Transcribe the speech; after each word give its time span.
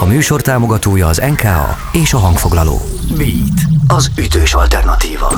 A 0.00 0.04
műsor 0.04 0.40
támogatója 0.40 1.06
az 1.06 1.22
NKA 1.30 1.76
és 1.92 2.12
a 2.12 2.18
hangfoglaló. 2.18 2.80
Beat, 3.16 3.60
az 3.86 4.10
ütős 4.18 4.54
alternatíva. 4.54 5.32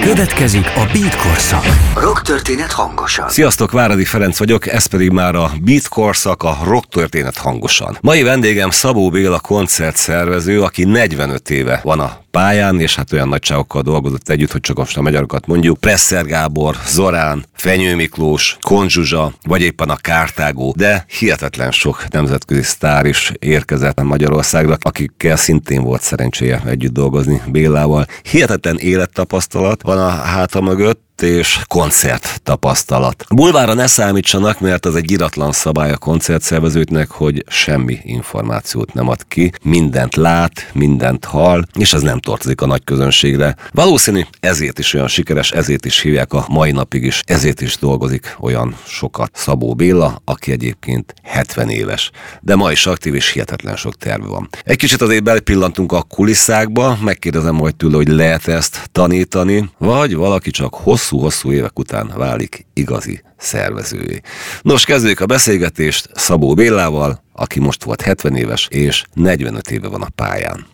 Következik 0.00 0.66
a 0.66 0.88
Beat 0.92 1.16
korszak. 1.16 1.64
Rock 1.94 2.22
történet 2.22 2.72
hangosan. 2.72 3.28
Sziasztok, 3.28 3.70
Váradi 3.70 4.04
Ferenc 4.04 4.38
vagyok, 4.38 4.66
ez 4.66 4.86
pedig 4.86 5.10
már 5.10 5.34
a 5.34 5.50
Beat 5.60 5.88
korszak, 5.88 6.42
a 6.42 6.58
rock 6.64 6.88
történet 6.88 7.36
hangosan. 7.36 7.98
Mai 8.00 8.22
vendégem 8.22 8.70
Szabó 8.70 9.10
Béla 9.10 9.40
koncertszervező, 9.40 10.62
aki 10.62 10.84
45 10.84 11.50
éve 11.50 11.80
van 11.82 12.00
a 12.00 12.20
pályán, 12.30 12.80
és 12.80 12.94
hát 12.94 13.12
olyan 13.12 13.28
nagyságokkal 13.28 13.82
dolgozott 13.82 14.28
együtt, 14.28 14.52
hogy 14.52 14.60
csak 14.60 14.76
most 14.76 14.96
a 14.96 15.02
magyarokat 15.02 15.46
mondjuk. 15.46 15.78
Presser 15.78 16.24
Gábor, 16.24 16.76
Zorán, 16.86 17.44
Fenyő 17.56 17.94
Miklós, 17.94 18.56
Konzsuzsa, 18.60 19.32
vagy 19.42 19.62
éppen 19.62 19.88
a 19.88 19.96
Kártágó, 19.96 20.74
de 20.76 21.04
hihetetlen 21.18 21.70
sok 21.70 22.04
nemzetközi 22.30 22.62
sztár 22.62 23.06
is 23.06 23.32
érkezett 23.38 24.02
Magyarországra, 24.02 24.76
akikkel 24.80 25.36
szintén 25.36 25.82
volt 25.82 26.02
szerencséje 26.02 26.62
együtt 26.66 26.92
dolgozni 26.92 27.42
Bélával. 27.46 28.06
Hihetetlen 28.22 28.78
élettapasztalat 28.78 29.82
van 29.82 29.98
a 29.98 30.08
háta 30.08 30.60
mögött, 30.60 31.09
és 31.22 31.60
koncert 31.66 32.40
tapasztalat. 32.42 33.24
Bulvára 33.34 33.74
ne 33.74 33.86
számítsanak, 33.86 34.60
mert 34.60 34.86
az 34.86 34.94
egy 34.94 35.10
iratlan 35.10 35.52
szabály 35.52 35.90
a 35.90 35.96
koncertszervezőknek, 35.96 37.10
hogy 37.10 37.44
semmi 37.48 37.98
információt 38.02 38.94
nem 38.94 39.08
ad 39.08 39.26
ki, 39.28 39.52
mindent 39.62 40.16
lát, 40.16 40.70
mindent 40.72 41.24
hall, 41.24 41.62
és 41.78 41.92
ez 41.92 42.02
nem 42.02 42.18
tartozik 42.20 42.60
a 42.60 42.66
nagy 42.66 42.84
közönségre. 42.84 43.56
Valószínű 43.72 44.22
ezért 44.40 44.78
is 44.78 44.94
olyan 44.94 45.08
sikeres, 45.08 45.50
ezért 45.50 45.84
is 45.84 46.00
hívják 46.00 46.32
a 46.32 46.44
mai 46.48 46.70
napig 46.70 47.02
is, 47.02 47.22
ezért 47.26 47.60
is 47.60 47.76
dolgozik 47.76 48.36
olyan 48.40 48.76
sokat 48.86 49.30
Szabó 49.34 49.74
Béla, 49.74 50.22
aki 50.24 50.52
egyébként 50.52 51.14
70 51.22 51.68
éves. 51.68 52.10
De 52.40 52.54
ma 52.54 52.70
is 52.70 52.86
aktív 52.86 53.14
és 53.14 53.32
hihetetlen 53.32 53.76
sok 53.76 53.96
terve 53.96 54.26
van. 54.26 54.48
Egy 54.64 54.76
kicsit 54.76 55.00
azért 55.00 55.22
belpillantunk 55.22 55.92
a 55.92 56.02
kulisszákba, 56.02 56.98
megkérdezem 57.02 57.54
majd 57.54 57.76
tőle, 57.76 57.96
hogy 57.96 58.08
lehet 58.08 58.48
ezt 58.48 58.88
tanítani, 58.92 59.70
vagy 59.78 60.14
valaki 60.14 60.50
csak 60.50 60.74
hosszú 60.74 61.09
hosszú-hosszú 61.10 61.52
évek 61.52 61.78
után 61.78 62.12
válik 62.16 62.66
igazi 62.74 63.22
szervezői. 63.36 64.20
Nos, 64.62 64.84
kezdjük 64.84 65.20
a 65.20 65.26
beszélgetést 65.26 66.08
Szabó 66.14 66.54
Bélával, 66.54 67.22
aki 67.32 67.60
most 67.60 67.84
volt 67.84 68.00
70 68.00 68.36
éves, 68.36 68.68
és 68.70 69.04
45 69.14 69.70
éve 69.70 69.88
van 69.88 70.02
a 70.02 70.08
pályán. 70.14 70.66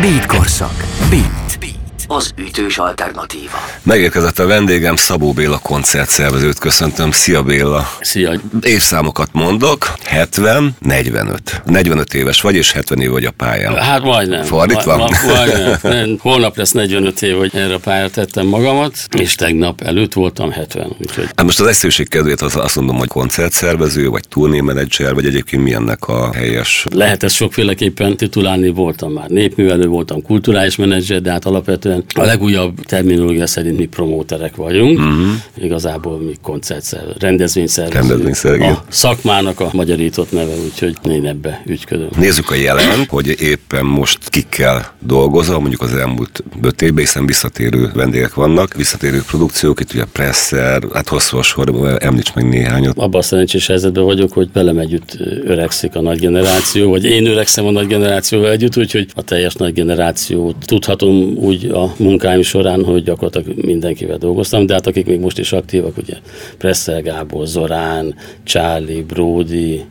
Beat 0.00 0.26
korszak. 0.26 0.74
Beat. 1.10 1.58
Beat 1.60 1.87
az 2.08 2.32
ütős 2.36 2.78
alternatíva. 2.78 3.56
Megérkezett 3.82 4.38
a 4.38 4.46
vendégem, 4.46 4.96
Szabó 4.96 5.32
Béla 5.32 5.58
koncertszervezőt 5.58 6.58
köszöntöm. 6.58 7.10
Szia 7.10 7.42
Béla! 7.42 7.90
Szia! 8.00 8.32
Évszámokat 8.62 9.28
mondok, 9.32 9.92
70, 10.04 10.76
45. 10.78 11.62
45 11.64 12.14
éves 12.14 12.40
vagy, 12.40 12.54
és 12.54 12.72
70 12.72 13.00
év 13.00 13.10
vagy 13.10 13.24
a 13.24 13.30
pályán. 13.30 13.76
Hát 13.76 14.02
majdnem. 14.02 14.44
Fordítva? 14.44 14.96
Ma, 14.96 15.08
ma, 15.26 15.34
majdnem. 15.34 16.18
Holnap 16.20 16.56
lesz 16.56 16.72
45 16.72 17.22
év, 17.22 17.36
hogy 17.36 17.50
erre 17.54 17.74
a 17.74 17.78
pályára 17.78 18.10
tettem 18.10 18.46
magamat, 18.46 18.96
és 19.16 19.34
tegnap 19.34 19.80
előtt 19.80 20.12
voltam 20.12 20.50
70. 20.50 20.96
Úgyhogy... 21.00 21.24
Hát 21.24 21.42
most 21.42 21.60
az 21.60 21.66
egyszerűség 21.66 22.08
kedvéért 22.08 22.42
azt 22.42 22.76
mondom, 22.76 22.96
hogy 22.96 23.08
koncertszervező, 23.08 24.08
vagy 24.08 24.28
turnémenedzser, 24.28 25.14
vagy 25.14 25.26
egyébként 25.26 25.62
mi 25.62 25.72
ennek 25.72 26.08
a 26.08 26.32
helyes? 26.32 26.86
Lehet 26.90 27.22
ezt 27.22 27.34
sokféleképpen 27.34 28.16
titulálni, 28.16 28.68
voltam 28.68 29.12
már 29.12 29.28
népművelő, 29.28 29.86
voltam 29.86 30.22
kulturális 30.22 30.76
menedzser, 30.76 31.20
de 31.20 31.30
hát 31.30 31.44
alapvetően 31.44 31.97
a 32.14 32.24
legújabb 32.24 32.80
terminológia 32.80 33.46
szerint 33.46 33.78
mi 33.78 33.86
promóterek 33.86 34.56
vagyunk, 34.56 34.98
uh-huh. 34.98 35.26
igazából 35.58 36.18
mi 36.18 36.32
koncertszer, 36.42 37.04
rendezvényszervezők. 37.18 38.60
A 38.60 38.84
szakmának 38.88 39.60
a 39.60 39.70
magyarított 39.72 40.32
neve, 40.32 40.52
úgyhogy 40.64 40.96
én 41.10 41.26
ebbe 41.26 41.62
ügyködöm. 41.66 42.08
Nézzük 42.16 42.50
a 42.50 42.54
jelen, 42.54 43.04
hogy 43.08 43.40
éppen 43.40 43.84
most 43.84 44.28
kikkel 44.28 44.94
dolgozom, 44.98 45.60
mondjuk 45.60 45.82
az 45.82 45.94
elmúlt 45.94 46.44
öt 46.62 46.82
évben, 46.82 47.04
hiszen 47.04 47.26
visszatérő 47.26 47.90
vendégek 47.94 48.34
vannak, 48.34 48.74
visszatérő 48.74 49.22
produkciók, 49.26 49.80
itt 49.80 49.92
ugye 49.94 50.04
Presser, 50.12 50.82
hát 50.92 51.08
hosszú 51.08 51.36
a 51.36 51.42
sorban, 51.42 51.98
említs 52.00 52.34
meg 52.34 52.48
néhányat. 52.48 52.98
Abban 52.98 53.20
a 53.20 53.22
szerencsés 53.22 53.66
helyzetben 53.66 54.04
vagyok, 54.04 54.32
hogy 54.32 54.48
velem 54.52 54.78
együtt 54.78 55.18
öregszik 55.44 55.94
a 55.94 56.00
nagy 56.00 56.18
generáció, 56.18 56.90
vagy 56.90 57.04
én 57.04 57.26
öregszem 57.26 57.66
a 57.66 57.70
nagy 57.70 57.86
generációval 57.86 58.50
együtt, 58.50 58.76
úgyhogy 58.76 59.06
a 59.14 59.22
teljes 59.22 59.54
nagy 59.54 59.72
generációt 59.72 60.56
tudhatom 60.64 61.36
úgy 61.36 61.64
a 61.64 61.87
munkáim 61.96 62.42
során, 62.42 62.84
hogy 62.84 63.02
gyakorlatilag 63.02 63.64
mindenkivel 63.64 64.18
dolgoztam, 64.18 64.66
de 64.66 64.72
hát 64.72 64.86
akik 64.86 65.06
még 65.06 65.20
most 65.20 65.38
is 65.38 65.52
aktívak, 65.52 65.96
ugye 65.96 66.14
Presszel 66.58 67.02
Gábor, 67.02 67.46
Zorán, 67.46 68.14
Charlie, 68.44 69.02
Brody, 69.02 69.84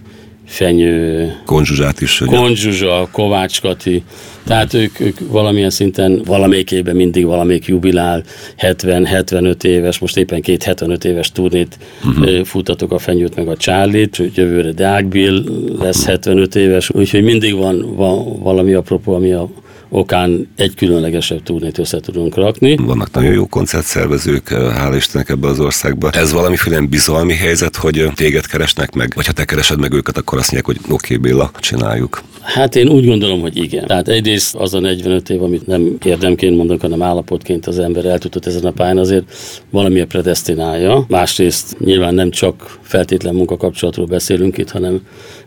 Fenyő, 0.47 1.33
Konzsuzsát 1.45 2.01
is. 2.01 2.21
Konzsuzsa, 2.25 3.09
Kovács 3.11 3.61
Kati, 3.61 4.03
tehát 4.45 4.73
ők, 4.73 4.99
ők 4.99 5.17
valamilyen 5.27 5.69
szinten 5.69 6.21
valamelyik 6.25 6.71
évben 6.71 6.95
mindig 6.95 7.25
valamelyik 7.25 7.65
jubilál, 7.65 8.23
70-75 8.57 9.63
éves, 9.63 9.99
most 9.99 10.17
éppen 10.17 10.41
két 10.41 10.63
75 10.63 11.05
éves 11.05 11.31
turnét 11.31 11.77
uh-huh. 12.05 12.43
futatok 12.43 12.91
a 12.91 12.97
Fenyőt 12.97 13.35
meg 13.35 13.47
a 13.47 13.57
Charlie-t, 13.57 14.21
jövőre 14.35 14.71
Deák 14.71 15.07
Bill 15.07 15.43
lesz 15.79 16.05
75 16.05 16.55
éves, 16.55 16.89
úgyhogy 16.89 17.23
mindig 17.23 17.55
van, 17.55 17.95
van 17.95 18.39
valami 18.39 18.73
apropó, 18.73 19.13
ami 19.13 19.31
a 19.31 19.49
okán 19.89 20.47
egy 20.55 20.75
különlegesebb 20.75 21.43
turnét 21.43 21.77
össze 21.77 21.99
tudunk 21.99 22.35
rakni. 22.35 22.75
Vannak 22.75 23.11
nagyon 23.11 23.33
jó 23.33 23.47
koncertszervezők, 23.47 24.47
hál' 24.49 24.93
Istennek 24.95 25.29
ebbe 25.29 25.47
az 25.47 25.59
országba. 25.59 26.09
Ez 26.09 26.31
valamiféle 26.31 26.81
bizalmi 26.81 27.33
helyzet, 27.33 27.75
hogy 27.75 28.09
téged 28.15 28.45
keresnek 28.45 28.93
meg, 28.93 29.11
vagy 29.15 29.25
ha 29.25 29.31
te 29.31 29.45
keresed 29.45 29.79
meg 29.79 29.93
őket, 29.93 30.17
akkor 30.17 30.37
azt 30.37 30.51
mondják, 30.51 30.77
hogy 30.77 30.93
oké, 30.93 31.15
okay, 31.15 31.31
Béla, 31.31 31.51
csináljuk. 31.59 32.21
Hát 32.47 32.75
én 32.75 32.87
úgy 32.87 33.05
gondolom, 33.05 33.41
hogy 33.41 33.57
igen. 33.57 33.85
Tehát 33.87 34.07
egyrészt 34.07 34.55
az 34.55 34.73
a 34.73 34.79
45 34.79 35.29
év, 35.29 35.43
amit 35.43 35.67
nem 35.67 35.97
érdemként 36.05 36.57
mondok, 36.57 36.81
hanem 36.81 37.01
állapotként 37.01 37.67
az 37.67 37.79
ember 37.79 38.05
el 38.05 38.17
tudott 38.17 38.45
ezen 38.45 38.65
a 38.65 38.71
pályán, 38.71 38.97
azért 38.97 39.23
valamilyen 39.69 40.07
predestinálja. 40.07 41.05
Másrészt 41.07 41.79
nyilván 41.79 42.13
nem 42.13 42.31
csak 42.31 42.79
feltétlen 42.81 43.35
munkakapcsolatról 43.35 44.05
beszélünk 44.05 44.57
itt, 44.57 44.71
hanem 44.71 45.01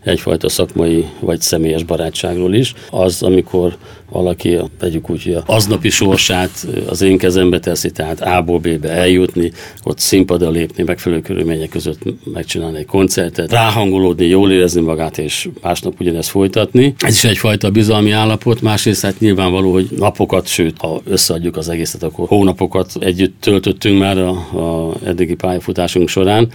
egyfajta 0.04 0.48
szakmai 0.48 1.04
vagy 1.20 1.40
személyes 1.40 1.82
barátságról 1.82 2.54
is. 2.54 2.74
Az, 2.90 3.22
amikor 3.22 3.76
valaki, 4.10 4.29
vegyük 4.80 5.10
úgy, 5.10 5.22
hogy 5.22 5.36
aznapi 5.46 5.91
sorsát 5.91 6.66
az 6.88 7.02
én 7.02 7.18
kezembe 7.18 7.58
teszi, 7.58 7.91
tehát 7.91 8.20
A-ból 8.20 8.58
B-be 8.58 8.91
eljutni, 8.91 9.52
ott 9.82 9.98
színpadra 9.98 10.50
lépni, 10.50 10.82
megfelelő 10.82 11.22
körülmények 11.22 11.68
között 11.68 12.02
megcsinálni 12.32 12.78
egy 12.78 12.86
koncertet, 12.86 13.52
ráhangolódni, 13.52 14.26
jól 14.26 14.52
érezni 14.52 14.80
magát, 14.80 15.19
és 15.19 15.48
másnap 15.62 16.00
ugyanezt 16.00 16.28
folytatni. 16.28 16.94
Ez 16.98 17.14
is 17.14 17.24
egyfajta 17.24 17.70
bizalmi 17.70 18.10
állapot, 18.10 18.60
másrészt 18.60 19.02
hát 19.02 19.20
nyilvánvaló, 19.20 19.72
hogy 19.72 19.88
napokat, 19.96 20.46
sőt, 20.46 20.78
ha 20.78 21.00
összeadjuk 21.04 21.56
az 21.56 21.69
egészet, 21.69 22.02
akkor 22.02 22.28
hónapokat 22.28 22.92
együtt 23.00 23.40
töltöttünk 23.40 23.98
már 23.98 24.19
a, 24.19 24.30
a 24.30 24.94
eddigi 25.04 25.34
pályafutásunk 25.34 26.08
során, 26.08 26.48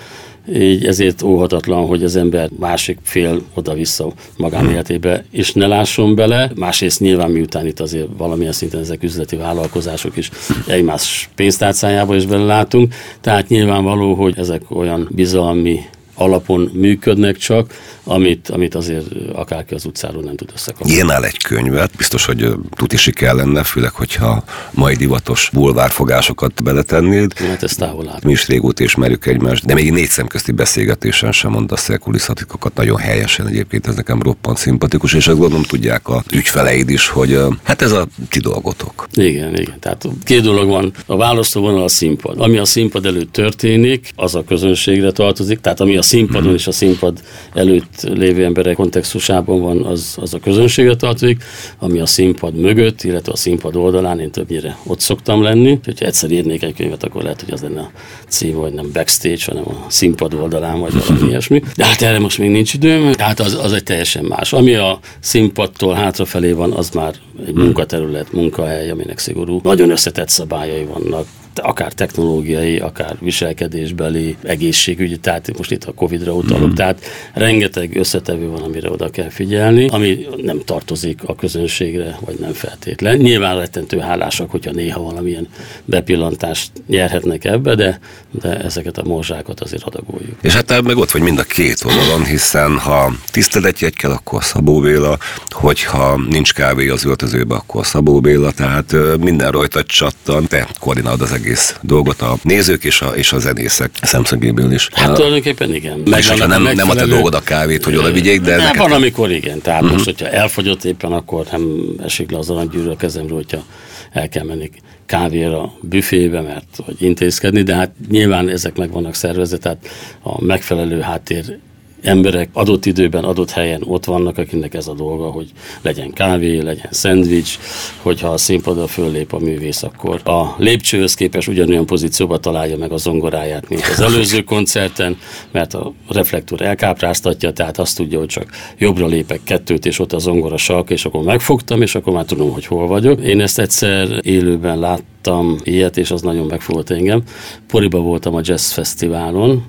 így 0.54 0.86
ezért 0.86 1.22
óhatatlan, 1.22 1.86
hogy 1.86 2.04
az 2.04 2.16
ember 2.16 2.50
másik 2.60 2.98
fél 3.04 3.42
oda-vissza 3.54 4.12
magánéletébe 4.38 5.26
is 5.32 5.54
ne 5.54 5.68
lásson 5.68 6.16
bele. 6.16 6.52
Másrészt 6.56 7.00
nyilván 7.00 7.32
miután 7.32 7.66
itt 7.66 7.80
azért 7.80 8.08
valamilyen 8.18 8.52
szinten 8.52 8.80
ezek 8.80 9.04
üzleti 9.04 9.36
vállalkozások 9.36 10.18
is 10.18 10.32
egymás 10.68 11.30
pénztárcájába 11.36 12.16
is 12.16 12.26
belelátunk, 12.26 12.94
tehát 13.22 13.48
nyilvánvaló, 13.48 14.14
hogy 14.14 14.34
ezek 14.38 14.62
olyan 14.70 15.08
bizalmi 15.12 15.80
alapon 16.16 16.70
működnek 16.74 17.38
csak, 17.38 17.74
amit, 18.04 18.50
amit 18.50 18.76
azért 18.76 19.06
akárki 19.34 19.74
az 19.74 19.86
utcáról 19.86 20.22
nem 20.24 20.36
tud 20.36 20.50
összekapni. 20.54 20.94
Írnál 20.94 21.26
egy 21.26 21.38
könyvet, 21.44 21.96
biztos, 21.98 22.26
hogy 22.26 22.52
tuti 22.76 22.98
siker 22.98 23.34
lenne, 23.34 23.64
főleg, 23.64 23.92
hogyha 23.92 24.44
mai 24.72 24.96
divatos 24.96 25.50
bulvárfogásokat 25.54 26.64
beletennéd. 26.64 27.34
Hát 27.34 27.64
ez 27.64 27.76
távol 27.76 28.10
áll. 28.10 28.20
Mi 28.24 28.32
is 28.32 28.48
régóta 28.48 28.84
ismerjük 28.84 29.26
egymást, 29.26 29.66
de 29.66 29.74
még 29.74 29.92
négy 29.92 30.10
szemközti 30.10 30.52
beszélgetésen 30.52 31.32
sem 31.32 31.52
mondasz 31.52 31.90
el 31.90 31.98
kulisszatikokat 31.98 32.76
nagyon 32.76 32.98
helyesen 32.98 33.48
egyébként, 33.48 33.88
ez 33.88 33.96
nekem 33.96 34.22
roppant 34.22 34.58
szimpatikus, 34.58 35.14
és 35.14 35.28
ezt 35.28 35.38
gondolom 35.38 35.64
tudják 35.64 36.08
a 36.08 36.24
ügyfeleid 36.32 36.90
is, 36.90 37.08
hogy 37.08 37.40
hát 37.64 37.82
ez 37.82 37.92
a 37.92 38.08
ti 38.30 38.40
dolgotok. 38.40 39.08
Igen, 39.14 39.56
igen. 39.56 39.80
Tehát 39.80 40.08
két 40.24 40.42
dolog 40.42 40.70
van. 40.70 40.94
A 41.06 41.18
választóvonal 41.18 41.84
a 41.84 41.88
színpad. 41.88 42.40
Ami 42.40 42.58
a 42.58 42.66
színpad 42.66 43.06
előtt 43.06 43.32
történik, 43.32 44.12
az 44.16 44.36
a 44.36 44.44
közönségre 44.44 45.12
tartozik, 45.12 45.60
tehát 45.60 45.80
ami 45.80 45.98
a 45.98 46.02
színpadon 46.06 46.52
mm. 46.52 46.56
és 46.56 46.68
a 46.68 46.72
színpad 46.72 47.20
előtt 47.54 48.02
lévő 48.14 48.44
emberek 48.44 48.76
kontextusában 48.76 49.62
van, 49.62 49.84
az, 49.84 50.18
az 50.22 50.34
a 50.34 50.40
közönséget 50.40 50.98
tartozik, 50.98 51.44
ami 51.80 52.00
a 52.00 52.06
színpad 52.06 52.56
mögött, 52.56 53.04
illetve 53.04 53.32
a 53.32 53.36
színpad 53.36 53.76
oldalán, 53.76 54.20
én 54.20 54.32
többnyire 54.32 54.78
ott 54.84 55.00
szoktam 55.00 55.42
lenni. 55.42 55.80
Hogyha 55.84 56.06
egyszer 56.06 56.32
írnék 56.32 56.64
egy 56.64 56.76
könyvet, 56.76 57.04
akkor 57.04 57.24
lehet, 57.24 57.42
hogy 57.42 57.54
az 57.54 57.62
lenne 57.62 57.80
a 57.80 57.92
cím, 58.28 58.56
vagy 58.56 58.74
nem 58.74 58.90
backstage, 58.94 59.42
hanem 59.46 59.64
a 59.68 59.86
színpad 59.88 60.34
oldalán, 60.34 60.80
vagy 60.80 60.94
valami 61.08 61.28
ilyesmi. 61.30 61.62
De 61.76 61.86
hát 61.86 62.02
erre 62.02 62.20
most 62.20 62.38
még 62.38 62.50
nincs 62.50 62.74
időm, 62.74 63.12
tehát 63.12 63.40
az, 63.40 63.58
az 63.64 63.74
egy 63.74 63.84
teljesen 63.84 64.24
más. 64.24 64.54
Ami 64.54 64.76
a 64.76 65.00
színpadtól 65.20 65.94
hátrafelé 65.94 66.52
van, 66.52 66.72
az 66.72 66.90
már 66.90 67.14
egy 67.48 67.54
munkaterület, 67.54 68.32
munkahely, 68.32 68.90
aminek 68.90 69.18
szigorú, 69.18 69.60
nagyon 69.64 69.90
összetett 69.90 70.30
szabályai 70.30 70.84
vannak 70.84 71.28
akár 71.60 71.94
technológiai, 71.94 72.78
akár 72.78 73.16
viselkedésbeli, 73.20 74.36
egészségügyi, 74.44 75.18
tehát 75.18 75.58
most 75.58 75.72
itt 75.72 75.84
a 75.84 75.94
Covid-ra 75.94 76.34
utalok, 76.34 76.70
mm. 76.70 76.74
tehát 76.74 77.02
rengeteg 77.34 77.96
összetevő 77.96 78.50
van, 78.50 78.62
amire 78.62 78.90
oda 78.90 79.10
kell 79.10 79.30
figyelni, 79.30 79.88
ami 79.88 80.28
nem 80.42 80.60
tartozik 80.66 81.20
a 81.26 81.36
közönségre, 81.36 82.18
vagy 82.26 82.36
nem 82.40 82.54
feltétlen. 82.54 83.18
Nyilván 83.18 83.58
rettentő 83.58 84.00
hálásak, 84.00 84.52
hogyha 84.52 84.72
néha 84.72 85.02
valamilyen 85.02 85.48
bepillantást 85.86 86.72
nyerhetnek 86.88 87.44
ebbe, 87.44 87.76
de, 87.76 88.00
de 88.32 88.60
ezeket 88.60 88.98
a 88.98 89.04
morzsákat 89.04 89.60
azért 89.60 89.84
adagoljuk. 89.84 90.38
És 90.42 90.54
hát 90.54 90.82
meg 90.82 90.98
ott 90.98 91.12
vagy 91.12 91.22
mind 91.22 91.40
a 91.40 91.44
két 91.44 91.84
oldalon, 91.86 92.26
hiszen 92.26 92.78
ha 92.78 93.12
tiszteletjegy 93.32 93.96
kell, 93.96 94.12
akkor 94.12 94.44
Szabó 94.44 94.80
Béla, 94.80 95.18
hogyha 95.50 96.22
nincs 96.30 96.54
kávé 96.54 96.90
az 96.90 97.06
öltözőbe, 97.06 97.56
akkor 97.56 97.86
Szabó 97.86 98.20
Béla, 98.20 98.52
tehát 98.52 98.96
minden 99.20 99.52
rajta 99.52 99.84
csattan, 99.84 100.48
te 100.48 100.68
koordinálod 100.80 101.22
az 101.22 101.32
egész 101.32 101.45
dolgot 101.82 102.22
a 102.22 102.38
nézők 102.42 102.84
és 102.84 103.02
a, 103.02 103.08
és 103.08 103.34
a 103.34 103.40
zenészek 103.40 103.92
szemszögéből 104.02 104.72
is. 104.72 104.90
Hát 104.92 105.14
tulajdonképpen 105.14 105.74
igen. 105.74 106.02
Meg 106.10 106.20
és 106.20 106.28
nem, 106.28 106.62
nem 106.62 106.90
a 106.90 106.96
te 106.96 107.06
dolgod 107.06 107.34
a 107.34 107.42
kávét, 107.42 107.84
hogy 107.84 107.96
oda 107.96 108.12
vigyék, 108.12 108.42
de... 108.42 108.56
Nem, 108.56 108.76
van, 108.78 108.92
amikor 108.92 109.32
igen. 109.32 109.62
Tehát 109.62 109.82
uh-huh. 109.82 109.96
most, 109.96 110.06
hogyha 110.06 110.30
elfogyott 110.30 110.84
éppen, 110.84 111.12
akkor 111.12 111.46
nem 111.52 111.86
esik 112.04 112.32
le 112.32 112.38
az 112.38 112.50
aranygyűrű 112.50 112.90
a 112.90 112.96
kezemről, 112.96 113.38
hogyha 113.38 113.64
el 114.12 114.30
kell 114.30 114.44
menni 114.44 114.70
kávéra, 115.06 115.74
büfébe, 115.82 116.42
mert 116.42 116.80
hogy 116.86 116.96
intézkedni, 117.00 117.62
de 117.62 117.76
hát 117.76 117.92
nyilván 118.10 118.50
ezek 118.50 118.78
meg 118.78 118.92
vannak 118.92 119.16
szervezve, 119.16 119.58
tehát 119.58 119.88
a 120.24 120.44
megfelelő 120.44 121.00
háttér 121.00 121.58
emberek 122.06 122.50
adott 122.54 122.86
időben, 122.86 123.24
adott 123.24 123.50
helyen 123.50 123.82
ott 123.86 124.06
vannak, 124.06 124.38
akinek 124.38 124.74
ez 124.74 124.88
a 124.88 124.94
dolga, 124.94 125.26
hogy 125.26 125.52
legyen 125.82 126.14
kávé, 126.14 126.60
legyen 126.60 126.88
szendvics, 126.92 127.58
hogyha 128.02 128.28
a 128.28 128.38
színpadra 128.38 128.88
föllép 128.88 129.34
a 129.34 129.40
művész, 129.40 129.84
akkor 129.84 130.22
a 130.24 130.56
lépcsőhöz 130.58 131.14
képest 131.14 131.48
ugyanolyan 131.48 131.86
pozícióba 131.86 132.38
találja 132.38 132.78
meg 132.78 132.92
a 132.92 132.98
zongoráját, 132.98 133.70
mint 133.70 133.82
az 133.92 134.00
előző 134.00 134.42
koncerten, 134.42 135.18
mert 135.52 135.74
a 135.74 135.94
reflektor 136.10 136.62
elkápráztatja, 136.62 137.54
tehát 137.54 137.78
azt 137.80 137.96
tudja, 137.96 138.20
hogy 138.20 138.28
csak 138.28 138.46
jobbra 138.78 139.06
lépek 139.06 139.40
kettőt, 139.44 139.86
és 139.86 140.00
ott 140.00 140.14
a 140.14 140.20
zongora 140.20 140.58
sark, 140.58 140.90
és 140.90 141.06
akkor 141.06 141.24
megfogtam, 141.24 141.82
és 141.82 141.96
akkor 141.96 142.14
már 142.14 142.26
tudom, 142.26 142.52
hogy 142.52 142.66
hol 142.66 142.88
vagyok. 142.88 143.22
Én 143.22 143.42
ezt 143.42 143.60
egyszer 143.60 144.20
élőben 144.22 144.80
láttam 144.80 145.56
ilyet, 145.64 145.98
és 145.98 146.12
az 146.12 146.22
nagyon 146.22 146.46
megfogott 146.46 146.90
engem. 146.90 147.22
Poriba 147.68 148.00
voltam 148.00 148.36
a 148.36 148.42
Jazz 148.44 148.72
Fesztiválon, 148.72 149.66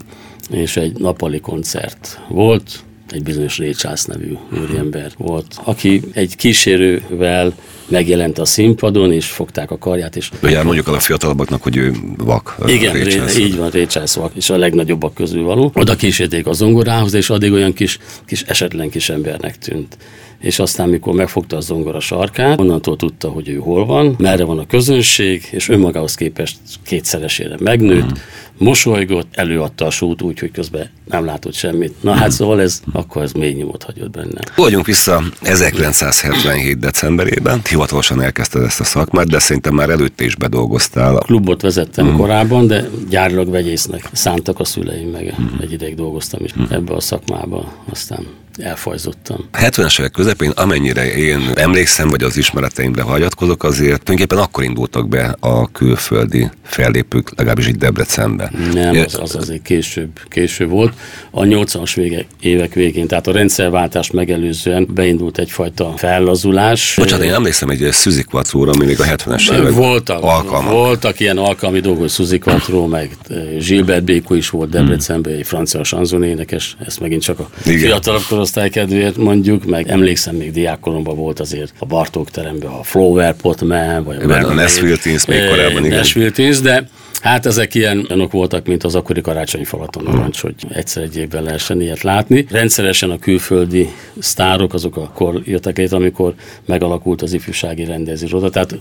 és 0.51 0.77
egy 0.77 0.99
napali 0.99 1.41
koncert 1.41 2.21
volt, 2.29 2.85
egy 3.11 3.23
bizonyos 3.23 3.59
Récsász 3.59 4.05
nevű 4.05 4.37
úriember 4.63 5.13
volt, 5.17 5.61
aki 5.65 6.03
egy 6.13 6.37
kísérővel 6.37 7.55
megjelent 7.89 8.39
a 8.39 8.45
színpadon, 8.45 9.13
és 9.13 9.27
fogták 9.27 9.71
a 9.71 9.79
karját. 9.79 10.17
És 10.17 10.31
Ugye 10.43 10.63
mondjuk 10.63 10.89
a 10.89 10.99
fiatalabbaknak, 10.99 11.63
hogy 11.63 11.77
ő 11.77 11.93
vak. 12.17 12.57
Igen, 12.67 12.93
Récsász. 12.93 13.39
így 13.39 13.57
van, 13.57 13.71
Récsász 13.71 14.15
vak, 14.15 14.33
és 14.35 14.51
a 14.51 14.57
legnagyobbak 14.57 15.15
közül 15.15 15.43
való. 15.43 15.71
Oda 15.75 15.97
kísérték 15.97 16.47
a 16.47 16.53
zongorához, 16.53 17.15
és 17.15 17.31
addig 17.31 17.53
olyan 17.53 17.73
kis, 17.73 17.99
kis 18.27 18.43
esetlen 18.43 18.91
kis 18.91 19.09
embernek 19.09 19.59
tűnt 19.59 19.97
és 20.41 20.59
aztán, 20.59 20.89
mikor 20.89 21.15
megfogta 21.15 21.57
a 21.57 21.61
zongora 21.61 22.01
sarkát, 22.01 22.61
onnantól 22.61 22.97
tudta, 22.97 23.29
hogy 23.29 23.49
ő 23.49 23.57
hol 23.57 23.87
van, 23.87 24.15
merre 24.19 24.45
van 24.45 24.59
a 24.59 24.67
közönség, 24.67 25.49
és 25.51 25.69
önmagához 25.69 26.15
képest 26.15 26.57
kétszeresére 26.83 27.57
megnőtt, 27.61 28.13
mm. 28.13 28.17
mosolygott, 28.59 29.29
előadta 29.33 29.87
a 29.87 29.91
sót 29.91 30.23
úgy, 30.23 30.39
hogy 30.39 30.51
közben 30.51 30.91
nem 31.05 31.25
látott 31.25 31.55
semmit. 31.55 32.03
Na 32.03 32.13
hát 32.13 32.31
szóval 32.31 32.61
ez, 32.61 32.83
akkor 32.93 33.23
ez 33.23 33.33
mély 33.33 33.53
nyomot 33.53 33.83
hagyott 33.83 34.11
benne. 34.11 34.41
Vagyunk 34.57 34.87
vissza 34.87 35.23
1977. 35.43 36.79
decemberében. 36.79 37.61
Hivatalosan 37.69 38.23
elkezdted 38.23 38.63
ezt 38.63 38.81
a 38.81 38.85
szakmát, 38.85 39.29
de 39.29 39.39
szerintem 39.39 39.75
már 39.75 39.91
előtte 39.91 40.25
is 40.25 40.37
bedolgoztál. 40.37 41.17
A 41.17 41.21
klubot 41.21 41.63
vezettem 41.63 42.07
mm. 42.07 42.17
korábban, 42.17 42.67
de 42.67 42.89
gyárilag 43.09 43.51
vegyésznek 43.51 44.09
szántak 44.13 44.61
a 44.61 44.65
szüleim 44.65 45.09
meg. 45.09 45.35
Mm. 45.41 45.61
Egy 45.61 45.73
ideig 45.73 45.95
dolgoztam 45.95 46.45
is 46.45 46.59
mm. 46.59 46.63
ebbe 46.71 46.95
a 46.95 47.01
szakmába, 47.01 47.73
aztán 47.91 48.27
elfajzottam. 48.59 49.49
70-es 49.53 49.99
évek 50.01 50.11
közepén, 50.11 50.51
amennyire 50.51 51.15
én 51.15 51.51
emlékszem, 51.55 52.09
vagy 52.09 52.23
az 52.23 52.37
ismereteimre 52.37 53.03
hagyatkozok, 53.03 53.65
azért 53.65 54.03
tulajdonképpen 54.03 54.39
akkor 54.39 54.65
indultak 54.65 55.09
be 55.09 55.37
a 55.41 55.71
külföldi 55.73 56.51
fellépők, 56.63 57.31
legalábbis 57.37 57.67
itt 57.67 57.79
Debrecenbe. 57.79 58.51
Nem, 58.73 58.97
az, 59.07 59.19
az 59.21 59.35
azért 59.35 59.63
később, 59.63 60.09
később 60.29 60.69
volt. 60.69 60.93
A 61.31 61.43
80-as 61.43 61.93
vége, 61.95 62.27
évek 62.41 62.75
végén, 62.75 63.07
tehát 63.07 63.27
a 63.27 63.33
rendszerváltás 63.33 64.11
megelőzően 64.11 64.89
beindult 64.95 65.39
egyfajta 65.39 65.95
fellazulás. 65.97 66.95
Bocsánat, 66.97 67.25
én 67.25 67.33
emlékszem 67.33 67.69
egy 67.69 67.89
szűzikvatóra, 67.91 68.73
ami 68.73 68.85
még 68.85 69.01
a 69.01 69.05
70-es 69.05 69.59
évek 69.59 69.73
voltak, 69.73 70.23
alkalmak. 70.23 70.73
Voltak 70.73 71.21
ilyen 71.21 71.39
alkalmi 71.39 71.81
dolgok, 71.81 72.09
szűzikvatró, 72.09 72.87
meg 72.87 73.11
eh, 73.29 73.37
Gilbert 73.67 74.05
Béko 74.05 74.35
is 74.35 74.51
volt 74.51 74.71
Debrecenben, 74.71 75.33
egy 75.33 75.47
francia 75.47 75.85
sanzonénekes, 75.85 76.77
ezt 76.87 77.01
megint 77.01 77.23
csak 77.23 77.39
a 77.39 77.49
fiatalabb 77.55 78.23
korosztály 78.47 78.83
kedvéért 78.83 79.17
mondjuk, 79.17 79.65
meg 79.65 79.89
emlékszem, 79.89 80.37
még 80.37 80.53
diákkoromban 80.53 81.17
volt 81.17 81.41
azért 81.41 81.73
a 81.79 81.87
Bartók 81.87 82.31
teremben 82.31 82.71
a 82.71 82.83
Flower 82.83 83.35
Pot 83.37 83.63
Man, 83.63 84.05
vagy 84.05 84.31
a, 84.31 84.49
a 84.49 84.55
Nashville 84.55 84.97
Teens 84.97 85.27
még 85.27 85.49
korábban, 85.49 85.85
igen. 85.85 85.99
Nashville 85.99 86.31
Teens, 86.31 86.61
de 86.61 86.89
Hát 87.21 87.47
ezek 87.47 87.75
ilyen 87.75 88.07
olyanok 88.09 88.33
voltak, 88.33 88.67
mint 88.67 88.85
az 88.85 88.95
akkori 88.95 89.21
karácsonyi 89.21 89.65
falaton 89.65 90.03
narancs, 90.03 90.41
hogy 90.41 90.55
egyszer 90.69 91.03
egy 91.03 91.17
évben 91.17 91.43
lehessen 91.43 91.81
ilyet 91.81 92.03
látni. 92.03 92.47
Rendszeresen 92.51 93.11
a 93.11 93.19
külföldi 93.19 93.89
sztárok 94.19 94.75
azok 94.75 94.97
akkor 94.97 95.43
jöttek 95.45 95.79
itt, 95.79 95.93
amikor 95.93 96.35
megalakult 96.67 97.23
az 97.23 97.33
ifjúsági 97.33 97.85
rendezőiroda. 97.85 98.51
Tehát 98.51 98.79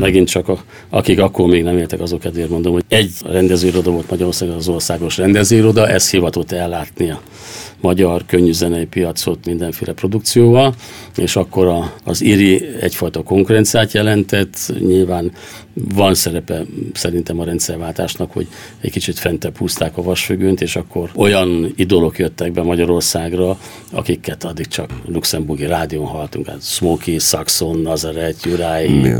megint 0.00 0.28
csak 0.28 0.48
a, 0.48 0.64
akik 0.88 1.20
akkor 1.20 1.48
még 1.48 1.62
nem 1.62 1.78
éltek, 1.78 2.00
azok 2.00 2.20
kedvéért 2.20 2.50
mondom, 2.50 2.72
hogy 2.72 2.84
egy 2.88 3.10
rendezőiroda 3.24 3.90
volt 3.90 4.10
Magyarországon 4.10 4.54
az 4.56 4.68
országos 4.68 5.16
rendezőiroda, 5.16 5.88
ez 5.88 6.10
hivatott 6.10 6.52
ellátni 6.52 7.10
a 7.10 7.20
magyar 7.80 8.22
könnyűzenei 8.26 8.84
piacot 8.84 9.46
mindenféle 9.46 9.92
produkcióval, 9.92 10.74
és 11.16 11.36
akkor 11.36 11.66
a, 11.66 11.92
az 12.04 12.20
IRI 12.20 12.66
egyfajta 12.80 13.22
konkurenciát 13.22 13.92
jelentett, 13.92 14.72
nyilván 14.78 15.32
van 15.94 16.14
szerepe 16.14 16.64
szerintem 16.92 17.40
a 17.40 17.44
rendszerváltásnak, 17.76 18.32
hogy 18.32 18.46
egy 18.80 18.90
kicsit 18.90 19.18
fentebb 19.18 19.56
húzták 19.56 19.96
a 19.96 20.02
vasfüggönt, 20.02 20.60
és 20.60 20.76
akkor 20.76 21.10
olyan 21.14 21.72
idolok 21.76 22.18
jöttek 22.18 22.52
be 22.52 22.62
Magyarországra, 22.62 23.58
akiket 23.92 24.44
addig 24.44 24.66
csak 24.66 24.90
luxemburgi 25.06 25.66
rádión 25.66 26.06
hallottunk, 26.06 26.46
hát 26.46 26.62
Smokey, 26.62 27.18
Saxon, 27.18 27.78
Nazareth, 27.78 28.46
Jurai, 28.46 29.14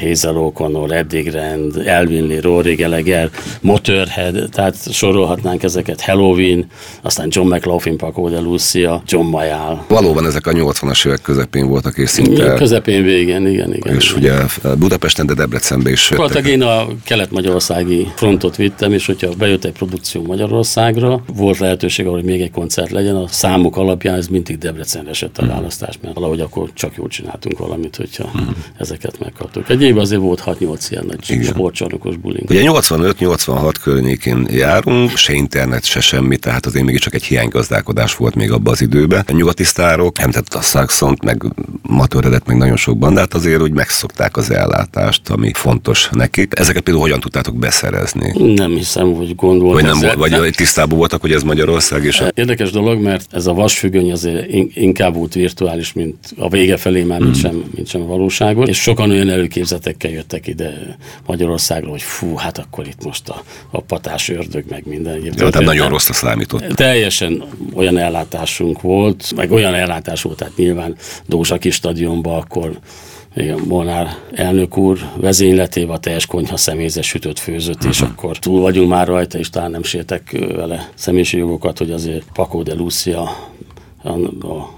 Hazel 0.00 0.34
O'Connor, 0.34 0.92
Eddie 0.92 1.22
Grant, 1.22 1.76
Elvin 1.76 2.26
Lee, 2.26 2.40
Rory 2.40 2.74
Gallagher, 2.74 3.30
Motorhead, 3.60 4.48
tehát 4.50 4.92
sorolhatnánk 4.92 5.62
ezeket, 5.62 6.00
Halloween, 6.00 6.66
aztán 7.02 7.28
John 7.30 7.54
McLaughlin, 7.54 7.96
Paco 7.96 8.28
de 8.28 8.40
Lucia, 8.40 9.02
John 9.06 9.26
Mayall. 9.26 9.84
Valóban 9.88 10.26
ezek 10.26 10.46
a 10.46 10.52
80-as 10.52 11.06
évek 11.06 11.20
közepén 11.20 11.66
voltak, 11.66 11.98
és 11.98 12.10
szinte... 12.10 12.54
Közepén 12.54 13.02
végén, 13.02 13.46
igen, 13.46 13.74
igen. 13.74 13.94
És 13.94 14.14
igen. 14.16 14.44
ugye 14.62 14.74
Budapesten, 14.74 15.26
de 15.26 15.34
Debrecenben 15.34 15.92
is. 15.92 16.08
Gyakorlatilag 16.10 16.46
én 16.46 16.62
a 16.62 16.86
kelet-magyarországi 17.04 17.91
frontot 18.14 18.56
vittem, 18.56 18.92
és 18.92 19.06
hogyha 19.06 19.30
bejött 19.38 19.64
egy 19.64 19.72
produkció 19.72 20.22
Magyarországra, 20.22 21.22
volt 21.34 21.58
lehetőség 21.58 22.06
arra, 22.06 22.14
hogy 22.14 22.24
még 22.24 22.40
egy 22.40 22.50
koncert 22.50 22.90
legyen. 22.90 23.16
A 23.16 23.26
számok 23.28 23.76
alapján 23.76 24.14
ez 24.14 24.26
mindig 24.28 24.58
Debrecenre 24.58 25.10
esett 25.10 25.38
a 25.38 25.46
választás, 25.46 25.98
mert 26.02 26.14
valahogy 26.14 26.40
akkor 26.40 26.70
csak 26.74 26.94
jól 26.96 27.08
csináltunk 27.08 27.58
valamit, 27.58 27.96
hogyha 27.96 28.30
mm. 28.40 28.48
ezeket 28.78 29.18
megkaptuk. 29.18 29.68
Egy 29.68 29.82
évben 29.82 30.02
azért 30.02 30.20
volt 30.20 30.42
6-8 30.46 30.86
ilyen 30.90 31.04
nagy 31.06 31.30
Igen. 31.30 31.44
sportcsarnokos 31.44 32.16
bulink. 32.16 32.50
Ugye 32.50 32.62
85-86 32.64 33.74
környékén 33.82 34.46
járunk, 34.50 35.16
se 35.16 35.32
internet, 35.32 35.84
se 35.84 36.00
semmi, 36.00 36.36
tehát 36.36 36.66
azért 36.66 36.84
mégiscsak 36.84 37.14
egy 37.14 37.24
hiánygazdálkodás 37.24 38.16
volt 38.16 38.34
még 38.34 38.50
abban 38.50 38.72
az 38.72 38.80
időben. 38.80 39.24
A 39.26 39.32
nyugati 39.32 39.64
sztárok, 39.64 40.18
említett 40.18 40.54
a 40.54 40.60
Saxont, 40.60 41.24
meg 41.24 41.42
Matöredet, 41.82 42.46
meg 42.46 42.56
nagyon 42.56 42.76
sok 42.76 42.98
bandát 42.98 43.34
azért 43.34 43.60
úgy 43.60 43.72
megszokták 43.72 44.36
az 44.36 44.50
ellátást, 44.50 45.30
ami 45.30 45.52
fontos 45.52 46.08
nekik. 46.12 46.52
Ezeket 46.58 46.82
például 46.82 47.04
hogyan 47.04 47.20
tudtátok 47.20 47.56
beszerezni? 47.72 48.54
Nem 48.54 48.76
hiszem, 48.76 49.14
hogy 49.14 49.34
gond 49.34 49.62
Vagy, 49.62 49.82
nem, 49.82 49.96
ezzel. 49.96 50.16
vagy 50.16 50.52
tisztában 50.56 50.98
voltak, 50.98 51.20
hogy 51.20 51.32
ez 51.32 51.42
Magyarország 51.42 52.04
is? 52.04 52.22
Érdekes 52.34 52.70
dolog, 52.70 53.00
mert 53.00 53.26
ez 53.30 53.46
a 53.46 53.52
vasfüggöny 53.54 54.12
azért 54.12 54.52
inkább 54.74 55.14
volt 55.14 55.34
virtuális, 55.34 55.92
mint 55.92 56.16
a 56.36 56.48
vége 56.48 56.76
felé 56.76 57.02
már, 57.02 57.20
mint, 57.20 57.36
mm. 57.36 57.40
sem, 57.40 57.64
mint 57.74 57.88
sem 57.88 58.06
valóságos. 58.06 58.68
És 58.68 58.80
sokan 58.80 59.10
olyan 59.10 59.28
előképzetekkel 59.28 60.10
jöttek 60.10 60.46
ide 60.46 60.96
Magyarországra, 61.26 61.90
hogy 61.90 62.02
fú, 62.02 62.36
hát 62.36 62.58
akkor 62.58 62.86
itt 62.86 63.04
most 63.04 63.28
a, 63.28 63.42
a 63.70 63.80
patás 63.80 64.28
ördög, 64.28 64.64
meg 64.68 64.82
minden. 64.86 65.20
Jó, 65.24 65.30
tehát 65.32 65.60
nagyon 65.60 65.88
rossz 65.88 66.08
a 66.08 66.12
számított. 66.12 66.62
Teljesen 66.62 67.44
olyan 67.74 67.98
ellátásunk 67.98 68.80
volt, 68.80 69.32
meg 69.36 69.50
olyan 69.50 69.74
ellátás 69.74 70.22
volt, 70.22 70.36
tehát 70.36 70.56
nyilván 70.56 70.96
Dózsaki 71.26 71.70
stadionban 71.70 72.36
akkor 72.38 72.78
igen, 73.34 73.58
Molnár 73.68 74.08
elnök 74.32 74.76
úr 74.76 74.98
vezényletével 75.16 75.94
a 75.94 75.98
teljes 75.98 76.26
konyha 76.26 76.56
személyzet 76.56 77.02
sütött, 77.02 77.38
főzött, 77.38 77.84
és 77.84 78.00
akkor 78.00 78.38
túl 78.38 78.60
vagyunk 78.60 78.88
már 78.88 79.06
rajta, 79.06 79.38
és 79.38 79.50
talán 79.50 79.70
nem 79.70 79.82
sértek 79.82 80.36
vele 80.54 80.88
személyiségi 80.94 81.42
jogokat, 81.42 81.78
hogy 81.78 81.90
azért 81.90 82.24
Paco 82.32 82.62
de 82.62 82.74
Lucia 82.74 83.30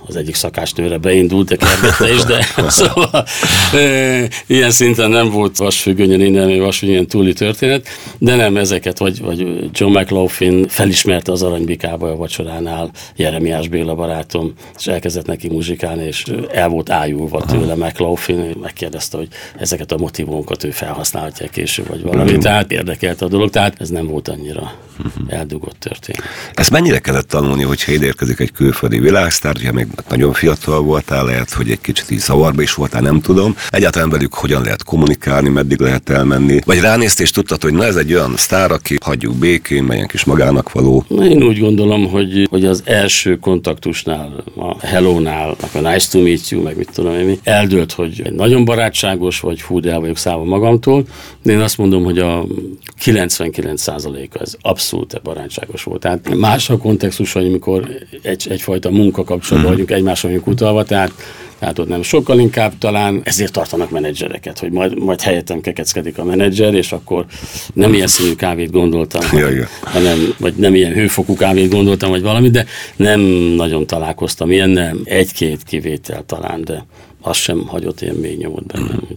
az 0.07 0.17
egyik 0.17 0.35
szakásnőre 0.35 0.99
beindult, 0.99 1.49
de 1.49 1.57
kérdette 1.57 2.15
is, 2.15 2.23
de 2.23 2.47
szóval 2.69 3.27
e, 3.73 4.29
ilyen 4.47 4.71
szinten 4.71 5.11
nem 5.11 5.31
volt 5.31 5.57
vasfüggönyen 5.57 6.21
innen, 6.21 6.49
vagy 6.49 6.59
vasfüggönyen 6.59 7.07
túli 7.07 7.33
történet, 7.33 7.89
de 8.19 8.35
nem 8.35 8.57
ezeket, 8.57 8.99
vagy, 8.99 9.21
vagy 9.21 9.69
John 9.73 9.99
McLaughlin 9.99 10.69
felismerte 10.69 11.33
az 11.33 11.43
aranybikába 11.43 12.11
a 12.11 12.17
vacsoránál 12.17 12.91
Jeremiás 13.17 13.69
Béla 13.69 13.95
barátom, 13.95 14.53
és 14.79 14.87
elkezdett 14.87 15.27
neki 15.27 15.49
muzsikálni, 15.49 16.05
és 16.05 16.25
el 16.53 16.69
volt 16.69 16.91
ájulva 16.91 17.45
tőle 17.45 17.75
McLaughlin, 17.75 18.57
megkérdezte, 18.61 19.17
hogy 19.17 19.29
ezeket 19.59 19.93
a 19.93 19.97
motivónkat 19.97 20.65
ő 20.65 20.71
felhasználhatja 20.71 21.49
később, 21.49 21.89
vagy 21.89 22.03
valami, 22.03 22.39
tehát 22.39 22.73
érdekelte 22.73 23.25
a 23.25 23.29
dolog, 23.29 23.51
tehát 23.51 23.81
ez 23.81 23.89
nem 23.89 24.07
volt 24.07 24.29
annyira 24.29 24.73
eldugott 25.27 25.77
történet. 25.79 26.23
Ezt 26.55 26.71
mennyire 26.71 26.99
kellett 26.99 27.29
tanulni, 27.29 27.63
hogyha 27.63 27.93
ide 27.93 28.07
érkezik 28.07 28.41
egy 28.41 28.53
külföldi 28.53 28.99
világsztár, 28.99 29.55
ugye 29.59 29.73
még 29.73 29.87
nagyon 30.09 30.33
fiatal 30.33 30.81
voltál, 30.81 31.25
lehet, 31.25 31.53
hogy 31.53 31.71
egy 31.71 31.81
kicsit 31.81 32.11
így 32.11 32.19
zavarba 32.19 32.63
is 32.63 32.75
voltál, 32.75 33.01
nem 33.01 33.21
tudom. 33.21 33.57
Egyáltalán 33.71 34.11
velük 34.11 34.35
hogyan 34.35 34.63
lehet 34.63 34.85
kommunikálni, 34.85 35.49
meddig 35.49 35.81
lehet 35.81 36.09
elmenni? 36.09 36.59
Vagy 36.65 36.81
ránéztél 36.81 37.25
és 37.25 37.31
tudtad, 37.31 37.63
hogy 37.63 37.73
na 37.73 37.85
ez 37.85 37.97
egy 37.97 38.15
olyan 38.15 38.37
sztár, 38.37 38.71
aki 38.71 38.97
hagyjuk 39.05 39.35
békén, 39.35 39.83
melyen 39.83 40.07
kis 40.07 40.25
magának 40.25 40.73
való. 40.73 41.05
Na, 41.09 41.25
én 41.25 41.43
úgy 41.43 41.59
gondolom, 41.59 42.09
hogy, 42.11 42.47
hogy 42.51 42.65
az 42.65 42.83
első 42.85 43.37
kontaktusnál, 43.39 44.45
a 44.57 44.87
Hello-nál, 44.87 45.57
a 45.73 45.79
Nice 45.79 46.11
to 46.11 46.23
meet 46.23 46.49
you, 46.49 46.63
meg 46.63 46.77
mit 46.77 46.91
tudom 46.95 47.13
én, 47.13 47.39
eldőlt, 47.43 47.93
hogy 47.93 48.33
nagyon 48.37 48.65
barátságos, 48.65 49.41
vagy 49.41 49.61
fú, 49.61 49.81
de 49.81 49.91
el 49.91 50.01
vagyok 50.01 50.17
szállva 50.17 50.45
magamtól. 50.45 51.05
De 51.43 51.53
én 51.53 51.61
azt 51.61 51.79
mondom, 51.79 52.05
hogy 52.05 52.19
a 52.19 52.45
99%-a 53.05 54.41
ez 54.41 54.57
abszolút 54.61 54.84
barátságos 55.23 55.83
volt. 55.83 56.01
Tehát 56.01 56.35
más 56.35 56.71
a 56.71 56.79
kontextus, 56.79 57.33
hogy 57.33 57.47
amikor 57.47 57.89
egy, 58.23 58.47
egyfajta 58.51 58.91
munkakapcsolatban 58.91 59.59
uh-huh. 59.59 59.71
vagyunk, 59.71 59.91
egymásra 59.91 60.29
vagyunk 60.29 60.47
utalva, 60.47 60.85
tehát 60.85 61.13
tehát 61.59 61.79
ott 61.79 61.89
nem 61.89 62.03
sokkal 62.03 62.39
inkább 62.39 62.79
talán 62.79 63.21
ezért 63.25 63.53
tartanak 63.53 63.91
menedzsereket, 63.91 64.59
hogy 64.59 64.71
majd, 64.71 64.99
majd 64.99 65.21
helyettem 65.21 65.61
kekeckedik 65.61 66.19
a 66.19 66.25
menedzser, 66.25 66.75
és 66.75 66.93
akkor 66.93 67.27
nem 67.75 67.95
ilyen 67.95 68.07
színű 68.07 68.35
kávét 68.35 68.71
gondoltam, 68.71 69.39
ja. 69.39 69.69
hanem, 69.81 70.35
vagy 70.39 70.55
nem 70.55 70.75
ilyen 70.75 70.93
hőfokú 70.93 71.35
kávét 71.35 71.71
gondoltam, 71.71 72.11
vagy 72.11 72.23
valami, 72.23 72.51
de 72.51 72.67
nem 72.97 73.21
nagyon 73.57 73.87
találkoztam 73.87 74.51
ilyen, 74.51 74.71
nem 74.71 75.01
egy-két 75.05 75.63
kivétel 75.63 76.23
talán, 76.27 76.65
de 76.65 76.87
az 77.27 77.37
sem 77.37 77.67
hagyott 77.67 78.01
ilyen 78.01 78.15
mély 78.15 78.35
nyomot 78.35 78.67
bennem. 78.67 79.01
Mm. 79.05 79.17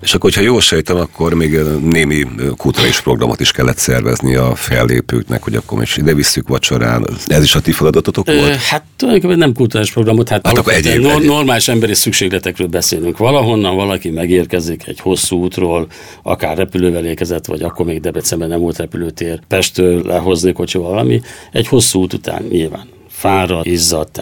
És 0.00 0.14
akkor, 0.14 0.30
hogyha 0.30 0.40
jól 0.40 0.60
sejtem, 0.60 0.96
akkor 0.96 1.34
még 1.34 1.58
némi 1.82 2.26
kulturális 2.56 3.00
programot 3.00 3.40
is 3.40 3.50
kellett 3.50 3.78
szervezni 3.78 4.34
a 4.34 4.54
fellépőknek, 4.54 5.42
hogy 5.42 5.54
akkor 5.54 5.82
is 5.82 5.96
ide 5.96 6.14
visszük 6.14 6.48
vacsorán. 6.48 7.06
Ez 7.26 7.42
is 7.42 7.54
a 7.54 7.60
ti 7.60 7.72
feladatotok 7.72 8.26
volt? 8.26 8.54
hát 8.54 8.82
tulajdonképpen 8.96 9.38
nem 9.38 9.54
kulturális 9.54 9.92
programot, 9.92 10.28
hát, 10.28 10.46
hát 10.46 10.58
akkor 10.58 10.72
egyéb, 10.72 11.02
no, 11.02 11.18
normális 11.18 11.68
emberi 11.68 11.94
szükségletekről 11.94 12.68
beszélünk. 12.68 13.18
Valahonnan 13.18 13.76
valaki 13.76 14.10
megérkezik 14.10 14.86
egy 14.86 15.00
hosszú 15.00 15.36
útról, 15.36 15.86
akár 16.22 16.56
repülővel 16.56 17.04
érkezett, 17.04 17.46
vagy 17.46 17.62
akkor 17.62 17.86
még 17.86 18.00
Debrecenben 18.00 18.48
nem 18.48 18.60
volt 18.60 18.76
repülőtér, 18.76 19.40
Pestől 19.48 20.02
lehozni 20.06 20.52
kocsival 20.52 20.88
valami. 20.88 21.20
Egy 21.52 21.66
hosszú 21.68 22.00
út 22.00 22.12
után 22.12 22.42
nyilván 22.42 22.96
fáradt, 23.18 23.66
izzadt, 23.66 24.20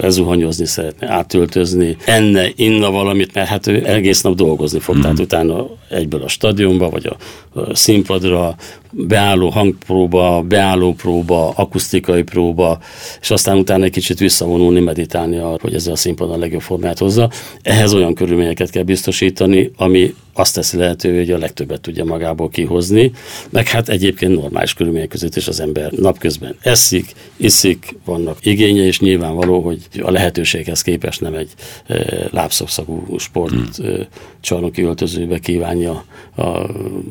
lezuhanyozni 0.00 0.66
szeretne, 0.66 1.08
átöltözni, 1.08 1.96
enne, 2.04 2.48
inna 2.54 2.90
valamit, 2.90 3.34
mert 3.34 3.48
hát 3.48 3.66
ő 3.66 3.86
egész 3.86 4.22
nap 4.22 4.34
dolgozni 4.34 4.78
fog, 4.78 4.96
mm. 4.96 5.00
tehát 5.00 5.18
utána 5.18 5.66
egyből 5.90 6.22
a 6.22 6.28
stadionba, 6.28 6.90
vagy 6.90 7.06
a, 7.06 7.16
a 7.60 7.74
színpadra, 7.74 8.56
beálló 8.96 9.48
hangpróba, 9.48 10.42
beálló 10.42 10.92
próba, 10.94 11.50
akusztikai 11.50 12.22
próba, 12.22 12.78
és 13.20 13.30
aztán 13.30 13.58
utána 13.58 13.84
egy 13.84 13.90
kicsit 13.90 14.18
visszavonulni, 14.18 14.80
meditálni, 14.80 15.36
hogy 15.60 15.74
ez 15.74 15.86
a 15.86 15.96
színpadon 15.96 16.34
a 16.34 16.38
legjobb 16.38 16.60
formát 16.60 16.98
hozza. 16.98 17.30
Ehhez 17.62 17.94
olyan 17.94 18.14
körülményeket 18.14 18.70
kell 18.70 18.82
biztosítani, 18.82 19.70
ami 19.76 20.14
azt 20.38 20.54
teszi 20.54 20.76
lehetővé, 20.76 21.16
hogy 21.16 21.30
a 21.30 21.38
legtöbbet 21.38 21.80
tudja 21.80 22.04
magából 22.04 22.48
kihozni, 22.48 23.12
meg 23.50 23.68
hát 23.68 23.88
egyébként 23.88 24.34
normális 24.34 24.74
körülmények 24.74 25.08
között 25.08 25.36
is 25.36 25.48
az 25.48 25.60
ember 25.60 25.90
napközben 25.90 26.56
eszik, 26.60 27.12
iszik, 27.36 27.94
vannak 28.04 28.38
igénye, 28.46 28.82
és 28.82 29.00
nyilvánvaló, 29.00 29.60
hogy 29.60 29.78
a 30.02 30.10
lehetőséghez 30.10 30.82
képest 30.82 31.20
nem 31.20 31.34
egy 31.34 31.50
e, 31.86 32.28
lábszokszagú 32.30 33.18
sport 33.18 33.76
hmm. 33.76 33.86
e, 33.86 34.08
csarnoki 34.40 34.82
öltözőbe 34.82 35.38
kívánja 35.38 36.04
a 36.36 36.60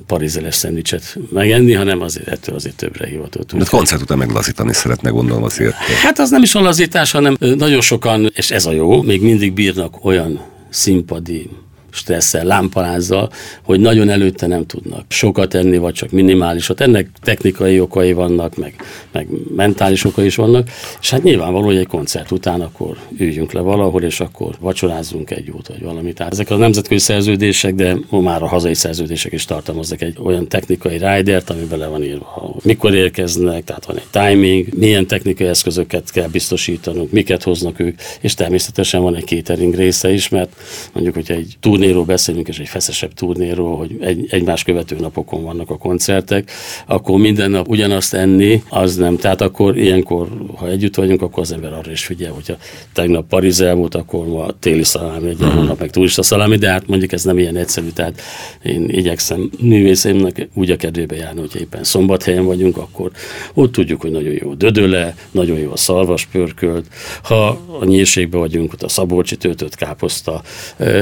parizeles 0.08 0.56
szendvicset 0.56 1.18
megenni, 1.30 1.75
hanem 1.76 2.02
azért 2.02 2.28
ettől 2.28 2.56
azért 2.56 2.76
többre 2.76 3.08
hivatott. 3.08 3.56
De 3.56 3.66
koncert 3.70 4.02
után 4.02 4.18
meglazítani 4.18 4.74
szeretne 4.74 5.10
gondolom 5.10 5.44
azért. 5.44 5.74
Hát 5.74 6.20
az 6.20 6.30
nem 6.30 6.44
is 6.44 6.56
a 6.56 6.62
lazítás, 6.62 7.12
hanem 7.12 7.38
nagyon 7.40 7.82
sokan, 7.82 8.32
és 8.34 8.52
ez 8.52 8.66
a 8.66 8.72
jó, 8.72 9.02
még 9.02 9.22
mindig 9.22 9.54
bírnak 9.54 10.06
olyan 10.06 10.42
színpadi 10.70 11.50
stresszel, 11.96 12.46
lámpalázzal, 12.46 13.30
hogy 13.62 13.80
nagyon 13.80 14.10
előtte 14.10 14.48
nem 14.48 14.66
tudnak 14.66 15.06
sokat 15.08 15.54
enni, 15.54 15.78
vagy 15.78 15.94
csak 15.94 16.12
minimálisat. 16.12 16.82
Ennek 16.82 17.10
technikai 17.22 17.80
okai 17.80 18.14
vannak, 18.14 18.56
meg, 18.56 18.74
meg 19.12 19.28
mentális 19.56 20.04
okai 20.04 20.26
is 20.26 20.36
vannak, 20.36 20.70
és 21.02 21.10
hát 21.10 21.24
nyilvánvaló, 21.24 21.66
hogy 21.66 21.78
egy 21.78 21.88
koncert 21.88 22.32
után 22.32 22.62
akkor 22.62 22.98
üljünk 23.18 23.52
le 23.52 23.60
valahol, 23.60 24.04
és 24.04 24.20
akkor 24.20 24.56
vacsorázzunk 24.60 25.32
egy 25.32 25.46
jót, 25.46 25.68
vagy 25.68 25.82
valami. 25.82 26.14
Tehát 26.14 26.32
ezek 26.32 26.50
a 26.50 26.56
nemzetközi 26.56 27.02
szerződések, 27.02 27.76
de 27.76 27.98
már 28.10 28.44
a 28.44 28.48
hazai 28.48 28.74
szerződések 28.74 29.32
is 29.32 29.46
tartalmaznak 29.46 30.02
egy 30.02 30.18
olyan 30.24 30.48
technikai 30.48 30.98
ridert, 30.98 31.50
ami 31.50 31.64
bele 31.70 31.88
van 31.88 32.04
írva, 32.04 32.56
mikor 32.64 32.94
érkeznek, 32.94 33.64
tehát 33.64 33.86
van 33.86 33.98
egy 33.98 34.08
timing, 34.12 34.68
milyen 34.74 35.08
technikai 35.08 35.48
eszközöket 35.48 36.12
kell 36.12 36.28
biztosítanunk, 36.28 37.12
miket 37.12 37.44
hoznak 37.44 37.80
ők, 37.80 38.00
és 38.22 38.34
természetesen 38.34 39.02
van 39.02 39.16
egy 39.16 39.26
catering 39.26 39.76
része 39.76 40.12
is, 40.12 40.30
mert 40.30 40.56
mondjuk, 40.94 41.16
hogyha 41.16 41.34
egy 41.34 41.58
turné 41.60 41.85
turnéról 41.86 42.16
beszélünk, 42.16 42.48
és 42.48 42.60
egy 42.60 42.68
feszesebb 42.68 43.14
turnéról, 43.14 43.78
hogy 43.78 43.98
egy, 44.00 44.28
egymás 44.30 44.64
követő 44.64 44.96
napokon 45.00 45.44
vannak 45.44 45.70
a 45.70 45.78
koncertek, 45.78 46.52
akkor 46.88 47.20
minden 47.20 47.52
nap 47.52 47.68
ugyanazt 47.68 48.14
enni, 48.14 48.64
az 48.70 48.96
nem. 48.96 49.18
Tehát 49.18 49.42
akkor 49.42 49.78
ilyenkor, 49.78 50.28
ha 50.56 50.68
együtt 50.68 50.96
vagyunk, 50.96 51.22
akkor 51.22 51.44
az 51.44 51.52
ember 51.52 51.74
arra 51.74 51.92
is 51.92 52.06
figyel, 52.06 52.32
hogyha 52.32 52.56
tegnap 52.94 53.28
Parizel 53.28 53.76
volt, 53.76 53.96
akkor 53.96 54.28
ma 54.28 54.48
téli 54.60 54.84
szalámi, 54.84 55.30
egy 55.30 55.42
uh-huh. 55.42 55.66
nap 55.66 55.80
meg 55.80 55.90
turista 55.90 56.24
szalámi, 56.24 56.56
de 56.56 56.70
hát 56.70 56.88
mondjuk 56.88 57.12
ez 57.12 57.24
nem 57.24 57.38
ilyen 57.38 57.56
egyszerű, 57.56 57.90
tehát 57.90 58.22
én 58.64 58.90
igyekszem 58.90 59.50
művészeimnek 59.60 60.48
úgy 60.54 60.72
a 60.72 60.76
kedvébe 60.76 61.16
járni, 61.16 61.40
hogy 61.40 61.62
éppen 61.62 61.84
szombathelyen 61.84 62.46
vagyunk, 62.46 62.78
akkor 62.78 63.12
ott 63.54 63.72
tudjuk, 63.72 64.02
hogy 64.02 64.12
nagyon 64.12 64.34
jó 64.42 64.54
dödöle, 64.54 65.16
nagyon 65.32 65.58
jó 65.60 65.72
a 65.72 65.78
szarvas 65.78 66.26
pörkölt, 66.26 66.86
ha 67.24 67.48
a 67.80 67.86
nyírségben 67.86 68.40
vagyunk, 68.40 68.74
ott 68.74 68.84
a 68.84 68.90
szabolcsi 68.90 69.36
töltött 69.36 69.76
káposzta, 69.76 70.42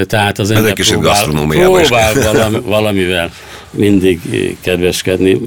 tehát 0.06 0.40
az 0.40 0.52
ember 0.52 0.73
kicsit 0.74 1.00
gasztronómiában 1.00 1.82
próbál 1.82 2.14
valami, 2.34 2.60
valamivel 2.66 3.32
mindig 3.72 4.20
kedveskedni, 4.62 5.40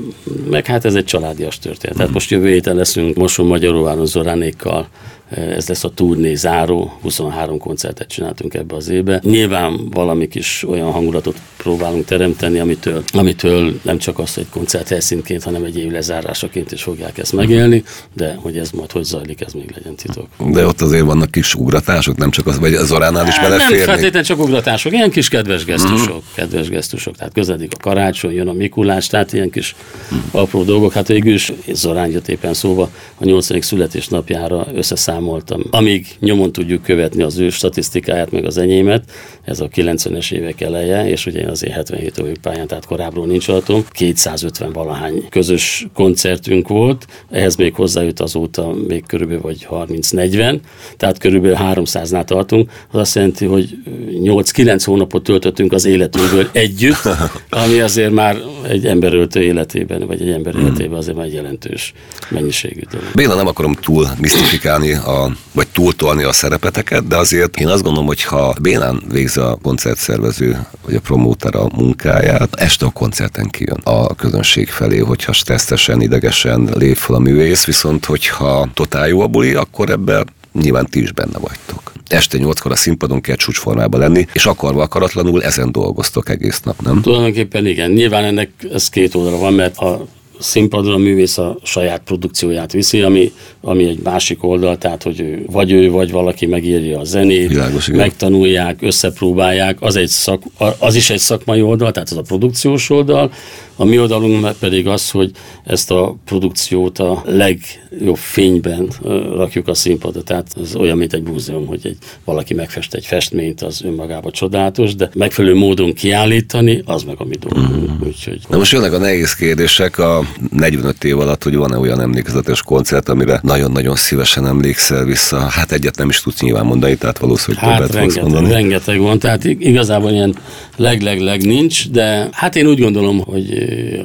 meg 0.51 0.67
hát 0.67 0.85
ez 0.85 0.95
egy 0.95 1.05
családias 1.05 1.59
történet. 1.59 1.97
Tehát 1.97 2.13
most 2.13 2.31
jövő 2.31 2.49
héten 2.49 2.77
leszünk 2.77 3.17
Moson 3.17 3.47
Magyaróváron 3.47 4.07
Zoránékkal, 4.07 4.89
ez 5.31 5.69
lesz 5.69 5.85
a 5.85 5.89
turné 5.89 6.35
záró, 6.35 6.99
23 7.03 7.59
koncertet 7.59 8.09
csináltunk 8.09 8.55
ebbe 8.55 8.75
az 8.75 8.89
évbe. 8.89 9.21
Nyilván 9.23 9.91
valami 9.91 10.29
kis 10.29 10.65
olyan 10.69 10.91
hangulatot 10.91 11.41
próbálunk 11.57 12.05
teremteni, 12.05 12.59
amitől, 12.59 13.03
amitől 13.13 13.81
nem 13.83 13.99
csak 13.99 14.19
azt 14.19 14.39
egy 14.39 14.47
koncert 14.51 14.89
helyszínként, 14.89 15.43
hanem 15.43 15.65
egy 15.65 15.79
év 15.79 15.91
lezárásaként 15.91 16.73
is 16.73 16.83
fogják 16.83 17.19
ezt 17.19 17.33
megélni, 17.33 17.85
de 18.13 18.39
hogy 18.43 18.59
ez 18.59 18.71
majd 18.71 18.93
hogy 18.93 19.05
zajlik, 19.05 19.41
ez 19.41 19.53
még 19.53 19.71
legyen 19.75 19.95
titok. 19.95 20.27
De 20.51 20.67
ott 20.67 20.81
azért 20.81 21.05
vannak 21.05 21.31
kis 21.31 21.55
ugratások, 21.55 22.17
nem 22.17 22.31
csak 22.31 22.47
az, 22.47 22.59
vagy 22.59 22.75
az 22.75 22.93
oránál 22.93 23.27
is 23.27 23.41
beleférni? 23.41 23.77
Nem 23.77 23.85
feltétlenül 23.85 24.23
csak 24.23 24.39
ugratások, 24.39 24.93
ilyen 24.93 25.11
kis 25.11 25.29
kedves 25.29 25.65
gesztusok, 25.65 26.09
uh-huh. 26.09 26.23
kedves 26.35 26.69
gesztusok, 26.69 27.17
tehát 27.17 27.33
közeledik 27.33 27.73
a 27.79 27.81
karácsony, 27.81 28.33
jön 28.33 28.49
a 28.49 28.53
Mikulás, 28.53 29.07
tehát 29.07 29.33
ilyen 29.33 29.51
kis 29.51 29.75
uh-huh. 30.11 30.41
apró 30.41 30.63
dolgok. 30.63 30.93
Hát 30.93 31.09
végül 31.09 31.35
is 31.35 31.53
Zorán 31.73 32.11
jött 32.11 32.29
éppen 32.29 32.55
szóba 32.55 32.91
a 33.15 33.25
8. 33.25 33.65
születésnapjára 33.65 34.67
összeszáll 34.75 35.16
számoltam. 35.17 35.63
Amíg 35.71 36.07
nyomon 36.21 36.53
tudjuk 36.53 36.83
követni 36.83 37.23
az 37.23 37.39
ő 37.39 37.51
statisztikáját, 37.51 38.31
meg 38.31 38.45
az 38.45 38.59
enyémet, 38.59 39.05
ez 39.45 39.61
a 39.61 39.69
90-es 39.69 40.33
évek 40.33 40.61
eleje, 40.61 41.09
és 41.09 41.27
ugye 41.27 41.41
én 41.41 41.49
azért 41.49 41.73
77 41.73 42.17
vagyok 42.17 42.37
pályán, 42.37 42.67
tehát 42.67 42.87
korábbról 42.87 43.27
nincs 43.27 43.49
alatom, 43.49 43.85
250 43.91 44.73
valahány 44.73 45.25
közös 45.31 45.87
koncertünk 45.95 46.69
volt, 46.69 47.07
ehhez 47.31 47.57
még 47.57 47.75
hozzájött 47.75 48.21
azóta 48.21 48.75
még 48.89 49.07
körülbelül 49.07 49.43
vagy 49.43 49.67
30-40, 49.71 50.59
tehát 50.97 51.19
körülbelül 51.19 51.57
300-nál 51.61 52.25
tartunk, 52.25 52.71
az 52.91 53.01
azt 53.01 53.15
jelenti, 53.15 53.45
hogy 53.45 53.79
8-9 54.13 54.83
hónapot 54.85 55.23
töltöttünk 55.23 55.73
az 55.73 55.85
életünkből 55.85 56.49
együtt, 56.53 57.09
ami 57.65 57.81
azért 57.81 58.13
már 58.13 58.37
egy 58.69 58.87
emberöltő 58.87 59.43
életében, 59.43 60.07
vagy 60.07 60.23
egy 60.23 60.31
ember 60.31 60.55
életében 60.55 60.99
azért 60.99 61.17
már 61.17 61.27
egy 61.27 61.35
jelentős 61.35 61.93
mennyiségű 62.29 62.83
dolog. 62.91 63.07
Béla, 63.15 63.35
nem 63.35 63.47
akarom 63.47 63.75
túl 63.75 64.09
misztifikálni, 64.21 64.93
a, 65.07 65.31
vagy 65.53 65.69
túltolni 65.69 66.23
a 66.23 66.33
szerepeteket, 66.33 67.07
de 67.07 67.17
azért 67.17 67.61
én 67.61 67.69
azt 67.69 67.83
gondolom, 67.83 68.07
hogy 68.07 68.23
ha 68.23 68.55
Bélán 68.61 69.03
végzi 69.09 69.41
a 69.41 69.59
koncertszervező, 69.63 70.67
vagy 70.85 70.95
a 70.95 71.01
promóter 71.01 71.55
a 71.55 71.69
munkáját, 71.75 72.55
este 72.55 72.87
a 72.87 72.91
koncerten 72.91 73.49
kijön 73.49 73.81
a 73.85 74.15
közönség 74.15 74.69
felé, 74.69 74.99
hogyha 74.99 75.33
stresszesen, 75.33 76.01
idegesen 76.01 76.71
lép 76.75 76.97
fel 76.97 77.15
a 77.15 77.19
művész, 77.19 77.65
viszont 77.65 78.05
hogyha 78.05 78.69
totál 78.75 79.09
jó 79.09 79.21
a 79.21 79.27
buli, 79.27 79.55
akkor 79.55 79.91
ebben 79.91 80.27
nyilván 80.53 80.87
ti 80.87 81.01
is 81.01 81.13
benne 81.13 81.39
vagytok. 81.39 81.93
Este 82.09 82.39
nyolckor 82.39 82.73
a 82.73 82.77
színpadon 82.77 83.21
kell 83.21 83.37
csúcsformában 83.37 84.01
lenni, 84.01 84.27
és 84.33 84.47
akarva 84.47 84.83
akaratlanul 84.83 85.43
ezen 85.43 85.73
dolgoztok 85.73 86.29
egész 86.29 86.61
nap, 86.61 86.81
nem? 86.83 87.01
Tulajdonképpen 87.01 87.67
igen. 87.67 87.91
Nyilván 87.91 88.25
ennek 88.25 88.51
ez 88.73 88.89
két 88.89 89.15
oldala 89.15 89.39
van, 89.39 89.53
mert 89.53 89.79
a 89.79 90.07
színpadon 90.39 90.93
a 90.93 90.97
művész 90.97 91.39
a 91.39 91.59
saját 91.63 92.01
produkcióját 92.05 92.73
viszi, 92.73 93.01
ami, 93.01 93.33
ami 93.67 93.85
egy 93.85 93.99
másik 94.03 94.45
oldal, 94.45 94.79
tehát 94.79 95.03
hogy 95.03 95.45
vagy 95.47 95.73
ő, 95.73 95.91
vagy 95.91 96.11
valaki 96.11 96.47
megírja 96.47 96.99
a 96.99 97.05
zenét, 97.05 97.49
Világos, 97.49 97.89
igen. 97.89 98.01
megtanulják, 98.01 98.83
összepróbálják, 98.83 99.77
az, 99.81 99.97
egy 99.97 100.09
szak, 100.09 100.43
az 100.79 100.95
is 100.95 101.11
egy 101.11 101.19
szakmai 101.19 101.63
oldal, 101.63 101.93
tehát 101.93 102.11
az 102.11 102.17
a 102.17 102.23
produkciós 102.23 102.91
oldal, 102.91 103.31
a 103.77 103.85
mi 103.85 103.99
oldalunk 103.99 104.53
pedig 104.59 104.87
az, 104.87 105.11
hogy 105.11 105.31
ezt 105.65 105.91
a 105.91 106.17
produkciót 106.25 106.99
a 106.99 107.23
legjobb 107.27 108.17
fényben 108.17 108.89
rakjuk 109.37 109.69
a 109.69 109.75
színpadra. 109.75 110.23
Tehát 110.23 110.47
ez 110.63 110.75
olyan, 110.75 110.97
mint 110.97 111.13
egy 111.13 111.23
múzeum, 111.23 111.67
hogy 111.67 111.81
egy, 111.83 111.97
valaki 112.25 112.55
megfest 112.55 112.95
egy 112.95 113.07
festményt, 113.07 113.63
az 113.63 113.83
önmagában 113.85 114.33
csodálatos, 114.33 114.95
de 114.95 115.11
megfelelő 115.15 115.55
módon 115.55 115.93
kiállítani, 115.93 116.83
az 116.85 117.03
meg 117.03 117.15
a 117.19 117.25
mi 117.25 117.37
dolgunk. 117.41 117.91
Mm. 117.91 118.07
Úgyhogy... 118.07 118.41
Na 118.49 118.57
most 118.57 118.73
jönnek 118.73 118.93
a 118.93 118.99
nehéz 118.99 119.35
kérdések 119.35 119.99
a 119.99 120.23
45 120.51 121.05
év 121.05 121.19
alatt, 121.19 121.43
hogy 121.43 121.57
van-e 121.57 121.79
olyan 121.79 122.01
emlékezetes 122.01 122.63
koncert, 122.63 123.09
amire 123.09 123.41
nagyon-nagyon 123.57 123.97
szívesen 123.97 124.47
emlékszel 124.47 125.05
vissza. 125.05 125.39
Hát 125.39 125.73
egyet 125.73 125.97
nem 125.97 126.09
is 126.09 126.21
tudsz 126.21 126.41
nyilván 126.41 126.65
mondani, 126.65 126.97
tehát 126.97 127.19
valószínűleg 127.19 127.65
hát 127.65 127.77
többet 127.77 127.95
rengeteg, 127.95 128.23
fogsz 128.23 128.33
mondani. 128.33 128.55
rengeteg 128.55 128.99
van, 128.99 129.19
tehát 129.19 129.45
igazából 129.45 130.11
ilyen 130.11 130.35
leg-leg-leg 130.77 131.45
nincs, 131.45 131.89
de 131.91 132.29
hát 132.33 132.57
én 132.57 132.67
úgy 132.67 132.81
gondolom, 132.81 133.21
hogy 133.21 133.53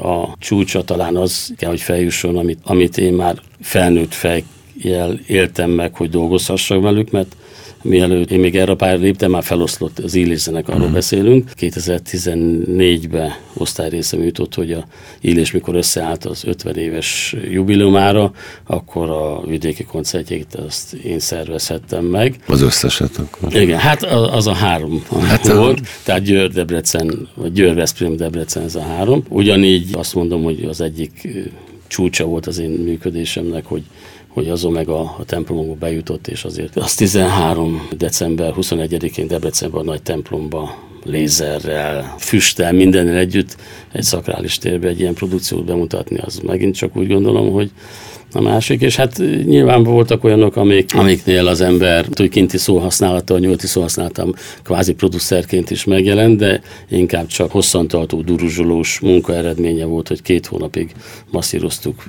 a 0.03 0.35
csúcsa 0.39 0.83
talán 0.83 1.15
az 1.15 1.53
kell, 1.57 1.69
hogy 1.69 1.81
feljusson, 1.81 2.37
amit, 2.37 2.59
amit 2.63 2.97
én 2.97 3.13
már 3.13 3.41
felnőtt 3.61 4.13
fejjel 4.13 5.19
éltem 5.27 5.69
meg, 5.69 5.95
hogy 5.95 6.09
dolgozhassak 6.09 6.81
velük, 6.81 7.11
mert 7.11 7.35
mielőtt 7.81 8.31
én 8.31 8.39
még 8.39 8.55
erre 8.55 8.71
a 8.71 8.75
pályára 8.75 8.99
léptem, 8.99 9.31
már 9.31 9.43
feloszlott 9.43 9.99
az 9.99 10.15
Illés 10.15 10.39
zenekarról 10.39 10.89
mm. 10.89 10.93
beszélünk. 10.93 11.49
2014-ben 11.59 13.35
osztályrészem 13.53 14.23
jutott, 14.23 14.55
hogy 14.55 14.71
a 14.71 14.85
Illés 15.21 15.51
mikor 15.51 15.75
összeállt 15.75 16.25
az 16.25 16.43
50 16.45 16.75
éves 16.77 17.35
jubileumára, 17.51 18.31
akkor 18.63 19.09
a 19.09 19.41
vidéki 19.47 19.83
koncertjét 19.83 20.55
azt 20.55 20.93
én 20.93 21.19
szervezhettem 21.19 22.05
meg. 22.05 22.35
Az 22.47 22.61
összeset 22.61 23.17
akkor. 23.17 23.55
Igen, 23.55 23.79
hát 23.79 24.03
az 24.03 24.47
a 24.47 24.53
három 24.53 25.03
hát 25.21 25.47
volt, 25.47 25.79
a... 25.79 25.83
tehát 26.03 26.23
Győr, 26.23 26.51
Debrecen, 26.51 27.29
vagy 27.35 27.51
Győr, 27.51 27.75
Veszprém, 27.75 28.15
Debrecen 28.15 28.63
ez 28.63 28.75
a 28.75 28.81
három. 28.81 29.23
Ugyanígy 29.29 29.89
azt 29.91 30.15
mondom, 30.15 30.43
hogy 30.43 30.65
az 30.69 30.81
egyik 30.81 31.27
csúcsa 31.87 32.25
volt 32.25 32.47
az 32.47 32.57
én 32.57 32.69
működésemnek, 32.69 33.65
hogy 33.65 33.83
hogy 34.33 34.49
az 34.49 34.65
Omega 34.65 34.99
a 34.99 35.25
templomokba 35.25 35.73
bejutott, 35.73 36.27
és 36.27 36.43
azért 36.43 36.75
az 36.77 36.95
13. 36.95 37.87
december 37.97 38.53
21-én 38.57 39.27
Debrecenben 39.27 39.81
a 39.81 39.83
nagy 39.83 40.01
templomba 40.01 40.90
lézerrel, 41.03 42.15
füsttel, 42.19 42.73
mindennel 42.73 43.17
együtt 43.17 43.55
egy 43.91 44.03
szakrális 44.03 44.57
térbe 44.57 44.87
egy 44.87 44.99
ilyen 44.99 45.13
produkciót 45.13 45.65
bemutatni, 45.65 46.17
az 46.17 46.39
megint 46.45 46.75
csak 46.75 46.97
úgy 46.97 47.07
gondolom, 47.07 47.51
hogy 47.51 47.71
a 48.33 48.41
másik, 48.41 48.81
és 48.81 48.95
hát 48.95 49.17
nyilván 49.45 49.83
voltak 49.83 50.23
olyanok, 50.23 50.55
amik, 50.55 50.95
amiknél 50.95 51.47
az 51.47 51.61
ember, 51.61 52.05
hogy 52.15 52.29
kinti 52.29 52.57
szóhasználata, 52.57 53.39
nyolti 53.39 53.67
szóhasználatom 53.67 54.33
kvázi 54.63 54.93
producerként 54.93 55.69
is 55.69 55.83
megjelent, 55.83 56.37
de 56.37 56.61
inkább 56.89 57.27
csak 57.27 57.51
hosszantartó, 57.51 58.21
duruzsolós 58.21 58.99
munka 58.99 59.33
eredménye 59.33 59.85
volt, 59.85 60.07
hogy 60.07 60.21
két 60.21 60.45
hónapig 60.45 60.91
masszíroztuk 61.31 62.03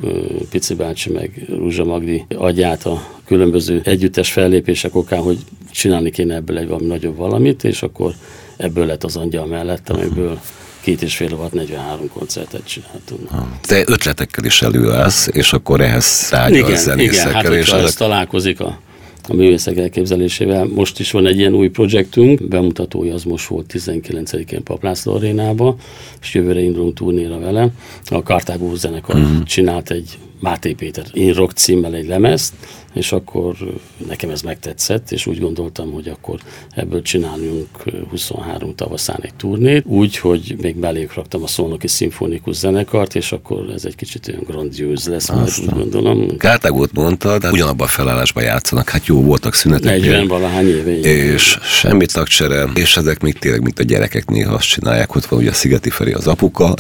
Pici 0.51 0.75
bácsi 0.75 1.11
meg 1.11 1.47
Rúzsa 1.49 1.85
Magdi 1.85 2.25
agyát 2.37 2.87
a 2.87 3.03
különböző 3.25 3.81
együttes 3.85 4.33
fellépések 4.33 4.95
okán, 4.95 5.21
hogy 5.21 5.39
csinálni 5.71 6.11
kéne 6.11 6.35
ebből 6.35 6.59
egy 6.59 6.69
valami 6.69 6.87
nagyobb 6.87 7.17
valamit, 7.17 7.65
és 7.65 7.83
akkor 7.83 8.13
ebből 8.57 8.87
lett 8.87 9.05
az 9.05 9.17
angyal 9.17 9.47
mellett, 9.47 9.89
amiből 9.89 10.41
két 10.83 11.03
és 11.03 11.17
fél 11.17 11.35
alatt 11.35 11.53
43 11.53 12.09
koncertet 12.09 12.67
csináltunk. 12.67 13.29
Te 13.61 13.83
ötletekkel 13.87 14.45
is 14.45 14.63
előállsz, 14.63 15.29
és 15.33 15.53
akkor 15.53 15.81
ehhez 15.81 16.29
tárgyalsz 16.29 16.83
zenészekkel. 16.83 17.31
Igen, 17.31 17.53
hát 17.53 17.53
és 17.53 17.71
ezek... 17.71 17.93
találkozik 17.95 18.61
a, 18.61 18.81
a 19.29 19.35
művészek 19.35 19.77
elképzelésével. 19.77 20.65
Most 20.65 21.01
is 21.01 21.11
van 21.11 21.27
egy 21.27 21.39
ilyen 21.39 21.55
új 21.55 21.69
projektünk, 21.69 22.49
bemutatója 22.49 23.15
az 23.15 23.25
most 23.25 23.47
volt 23.47 23.73
19-én 23.73 24.63
Paplászló 24.63 25.15
arénába, 25.15 25.77
és 26.21 26.35
jövőre 26.35 26.61
indulunk 26.61 26.95
turnéra 26.95 27.39
vele. 27.39 27.69
A 28.11 28.23
Kartágó 28.23 28.75
zenekar 28.75 29.17
uh-huh. 29.17 29.43
csinált 29.43 29.91
egy 29.91 30.19
Máté 30.41 30.73
Péter 30.73 31.05
Én 31.13 31.33
Rock 31.33 31.53
címmel 31.57 31.95
egy 31.95 32.07
lemezt, 32.07 32.55
és 32.93 33.13
akkor 33.13 33.57
nekem 34.07 34.31
ez 34.31 34.43
megtetszett, 34.43 35.11
és 35.11 35.27
úgy 35.27 35.41
gondoltam, 35.41 35.93
hogy 35.93 36.09
akkor 36.09 36.41
ebből 36.75 37.03
csináljunk 37.03 37.69
23 38.11 38.75
tavaszán 38.75 39.19
egy 39.21 39.35
turnét, 39.35 39.87
úgy, 39.87 40.17
hogy 40.17 40.57
még 40.61 40.77
beléjük 40.77 41.15
raktam 41.15 41.43
a 41.43 41.47
Szolnoki 41.47 41.89
Szimfonikus 41.89 42.57
zenekart, 42.57 43.15
és 43.15 43.33
akkor 43.33 43.71
ez 43.75 43.85
egy 43.85 43.95
kicsit 43.95 44.29
olyan 44.29 44.43
grandióz 44.47 45.09
lesz, 45.09 45.29
mert 45.29 45.59
úgy 45.59 45.71
gondolom. 45.71 46.37
Kártágót 46.37 46.93
mondta, 46.93 47.39
de 47.39 47.51
ugyanabban 47.51 47.87
a 47.87 47.91
felállásban 47.91 48.43
játszanak, 48.43 48.89
hát 48.89 49.07
jó 49.07 49.23
voltak 49.23 49.55
szünetek. 49.55 50.01
40 50.01 50.27
valahány 50.27 50.69
éve. 50.69 50.91
És 50.93 51.59
semmi 51.63 52.07
tagcsere, 52.07 52.65
és 52.75 52.97
ezek 52.97 53.23
még 53.23 53.39
tényleg, 53.39 53.63
mint 53.63 53.79
a 53.79 53.83
gyerekek 53.83 54.29
néha 54.29 54.55
azt 54.55 54.69
csinálják, 54.69 55.15
ott 55.15 55.25
van 55.25 55.39
ugye 55.41 55.51
a 55.51 55.55
Szigeti 55.55 55.91
Feri 55.91 56.13
az 56.13 56.27
apuka, 56.27 56.75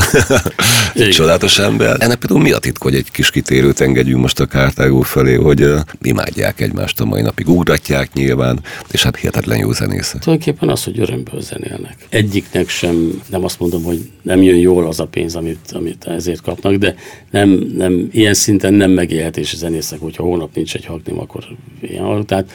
csodálatos 1.10 1.58
ember. 1.58 1.96
Ennek 1.98 2.18
például 2.18 2.40
mi 2.42 2.52
a 2.52 2.58
titka, 2.58 2.84
hogy 2.84 2.94
egy 2.94 3.10
kis 3.10 3.30
kitérőt 3.30 3.80
engedjünk 3.80 4.20
most 4.20 4.40
a 4.40 4.46
Kártágó 4.46 5.00
felé, 5.00 5.34
hogy 5.34 5.72
imádják 6.06 6.60
egymást 6.60 7.00
a 7.00 7.04
mai 7.04 7.22
napig, 7.22 7.48
ugratják 7.48 8.12
nyilván, 8.12 8.60
és 8.90 9.02
hát 9.02 9.16
hihetetlen 9.16 9.58
jó 9.58 9.72
zenészek. 9.72 10.20
Tulajdonképpen 10.20 10.68
az, 10.68 10.84
hogy 10.84 10.98
örömből 10.98 11.40
zenélnek. 11.40 11.96
Egyiknek 12.08 12.68
sem, 12.68 13.22
nem 13.28 13.44
azt 13.44 13.60
mondom, 13.60 13.82
hogy 13.82 14.10
nem 14.22 14.42
jön 14.42 14.58
jól 14.58 14.86
az 14.86 15.00
a 15.00 15.06
pénz, 15.06 15.34
amit, 15.34 15.72
amit 15.72 16.04
ezért 16.04 16.40
kapnak, 16.40 16.74
de 16.74 16.94
nem, 17.30 17.72
nem, 17.76 18.08
ilyen 18.12 18.34
szinten 18.34 18.74
nem 18.74 18.90
megélhetés 18.90 19.52
a 19.52 19.56
zenészek, 19.56 20.00
hogyha 20.00 20.22
hónap 20.22 20.54
nincs 20.54 20.74
egy 20.74 20.84
haknim, 20.84 21.18
akkor 21.18 21.44
ilyen. 21.80 22.26
Tehát 22.26 22.50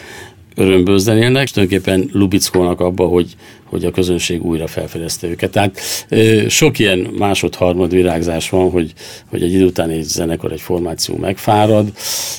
örömből 0.55 0.97
zenélnek, 0.97 1.43
és 1.43 1.51
tulajdonképpen 1.51 2.09
lubickolnak 2.13 2.79
abba, 2.79 3.05
hogy, 3.05 3.35
hogy 3.69 3.85
a 3.85 3.91
közönség 3.91 4.45
újra 4.45 4.67
felfedezte 4.67 5.27
őket. 5.27 5.51
Tehát 5.51 5.79
sok 6.47 6.79
ilyen 6.79 6.99
másod-harmad 6.99 7.91
virágzás 7.91 8.49
van, 8.49 8.69
hogy, 8.69 8.93
hogy 9.29 9.43
egy 9.43 9.53
idő 9.53 9.65
után 9.65 9.89
egy 9.89 10.03
zenekar, 10.03 10.51
egy 10.51 10.61
formáció 10.61 11.15
megfárad, 11.15 11.91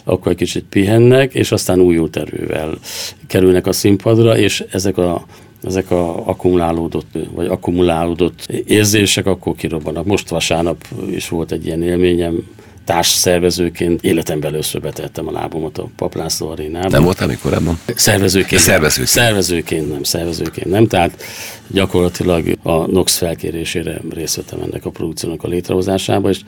akkor 0.05 0.33
egy 0.33 0.39
kicsit 0.39 0.65
pihennek, 0.69 1.35
és 1.35 1.53
aztán 1.53 1.81
újult 1.81 2.17
erővel 2.17 2.79
kerülnek 3.27 3.67
a 3.67 3.73
színpadra, 3.73 4.39
és 4.39 4.65
ezek 4.71 4.99
a 4.99 5.27
ezek 5.63 5.91
a 5.91 6.27
akkumulálódott, 6.27 7.19
vagy 7.35 7.47
akkumulálódott 7.47 8.47
érzések 8.67 9.27
akkor 9.27 9.55
kirobbanak. 9.55 10.05
Most 10.05 10.29
vasárnap 10.29 10.85
is 11.11 11.29
volt 11.29 11.53
egy 11.53 11.67
ilyen 11.67 11.83
élményem, 11.83 12.47
társszervezőként 12.89 14.03
életemben 14.03 14.53
először 14.53 14.81
betettem 14.81 15.29
a 15.29 15.31
lábomat 15.31 15.79
a 15.79 15.89
Paplászló 15.97 16.49
arénába. 16.49 16.89
Nem 16.89 17.03
voltam 17.03 17.29
még 17.29 17.39
korábban? 17.39 17.79
Szervezőként. 17.95 18.61
Szervezőként. 18.61 19.09
Szervezőként 19.09 19.93
nem, 19.93 20.03
szervezőként 20.03 20.71
nem. 20.71 20.87
Tehát 20.87 21.23
gyakorlatilag 21.67 22.59
a 22.63 22.87
NOX 22.87 23.17
felkérésére 23.17 24.01
részt 24.11 24.37
vettem 24.37 24.61
ennek 24.61 24.85
a 24.85 24.91
produkciónak 24.91 25.43
a 25.43 25.49
létrehozásába, 25.49 26.29
és 26.29 26.41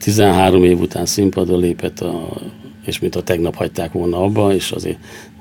13 0.00 0.64
év 0.64 0.80
után 0.80 1.06
színpadra 1.06 1.56
lépett 1.56 2.00
a 2.00 2.40
és 2.86 2.98
mint 2.98 3.16
a 3.16 3.22
tegnap 3.22 3.54
hagyták 3.54 3.92
volna 3.92 4.22
abba, 4.22 4.54
és 4.54 4.70
azért 4.70 4.98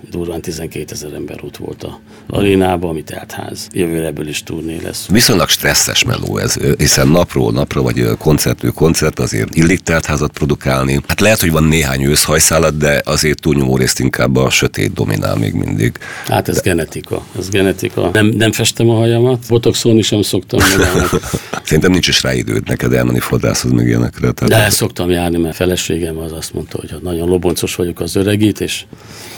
durván 0.10 0.42
12 0.42 0.86
ezer 0.92 1.14
ember 1.14 1.40
ott 1.44 1.58
volt 1.58 1.84
a 1.84 2.00
arénába, 2.28 2.90
ami 2.90 3.04
ház. 3.28 3.68
Jövőre 3.74 4.06
ebből 4.06 4.28
is 4.28 4.44
turné 4.44 4.80
lesz. 4.84 5.08
Viszonylag 5.08 5.50
stresszes 5.50 6.04
meló 6.04 6.38
ez, 6.38 6.58
hiszen 6.78 7.08
napról 7.08 7.52
napra, 7.52 7.82
vagy 7.82 8.08
koncertről 8.18 8.72
koncert 8.72 9.20
azért 9.20 9.56
illik 9.56 9.90
házat 10.04 10.32
produkálni. 10.32 11.00
Hát 11.08 11.20
lehet, 11.20 11.40
hogy 11.40 11.52
van 11.52 11.64
néhány 11.64 12.04
őszhajszálat, 12.04 12.78
de 12.78 13.02
azért 13.06 13.42
túlnyomó 13.42 13.78
részt 13.78 14.00
inkább 14.00 14.36
a 14.36 14.50
sötét 14.50 14.94
dominál 14.94 15.36
még 15.36 15.54
mindig. 15.54 15.98
Hát 16.28 16.48
ez 16.48 16.56
de... 16.56 16.62
genetika, 16.62 17.26
ez 17.38 17.50
genetika. 17.50 18.10
Nem, 18.14 18.26
nem 18.26 18.52
festem 18.52 18.90
a 18.90 18.96
hajamat, 18.96 19.46
botoxolni 19.48 20.02
sem 20.02 20.22
szoktam 20.22 20.60
Szerintem 21.64 21.92
nincs 21.92 22.08
is 22.08 22.24
rá 22.24 22.34
időd 22.34 22.68
neked 22.68 22.94
elmenni 22.94 23.20
fodrászhoz 23.20 23.72
meg 23.72 23.88
ilyenekre. 23.88 24.32
Tehát 24.32 24.64
de 24.64 24.70
szoktam 24.70 25.10
járni, 25.10 25.38
mert 25.38 25.56
feleségem 25.56 26.18
az 26.18 26.32
azt 26.32 26.54
mondta, 26.54 26.78
hogy 26.80 26.96
nagyon 27.02 27.28
loboncos 27.28 27.76
vagyok 27.76 28.00
az 28.00 28.16
öregít, 28.16 28.62
és 28.62 28.84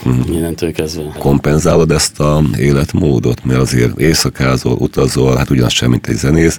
mm. 0.08 0.20
Innentől 0.62 0.84
kezdve. 0.84 1.18
Kompenzálod 1.18 1.90
ezt 1.90 2.20
a 2.20 2.42
életmódot, 2.58 3.44
mert 3.44 3.60
azért 3.60 3.98
éjszakázol, 3.98 4.72
utazol, 4.72 5.36
hát 5.36 5.50
ugyanaz 5.50 5.72
sem, 5.72 5.90
mint 5.90 6.06
egy 6.06 6.16
zenész, 6.16 6.58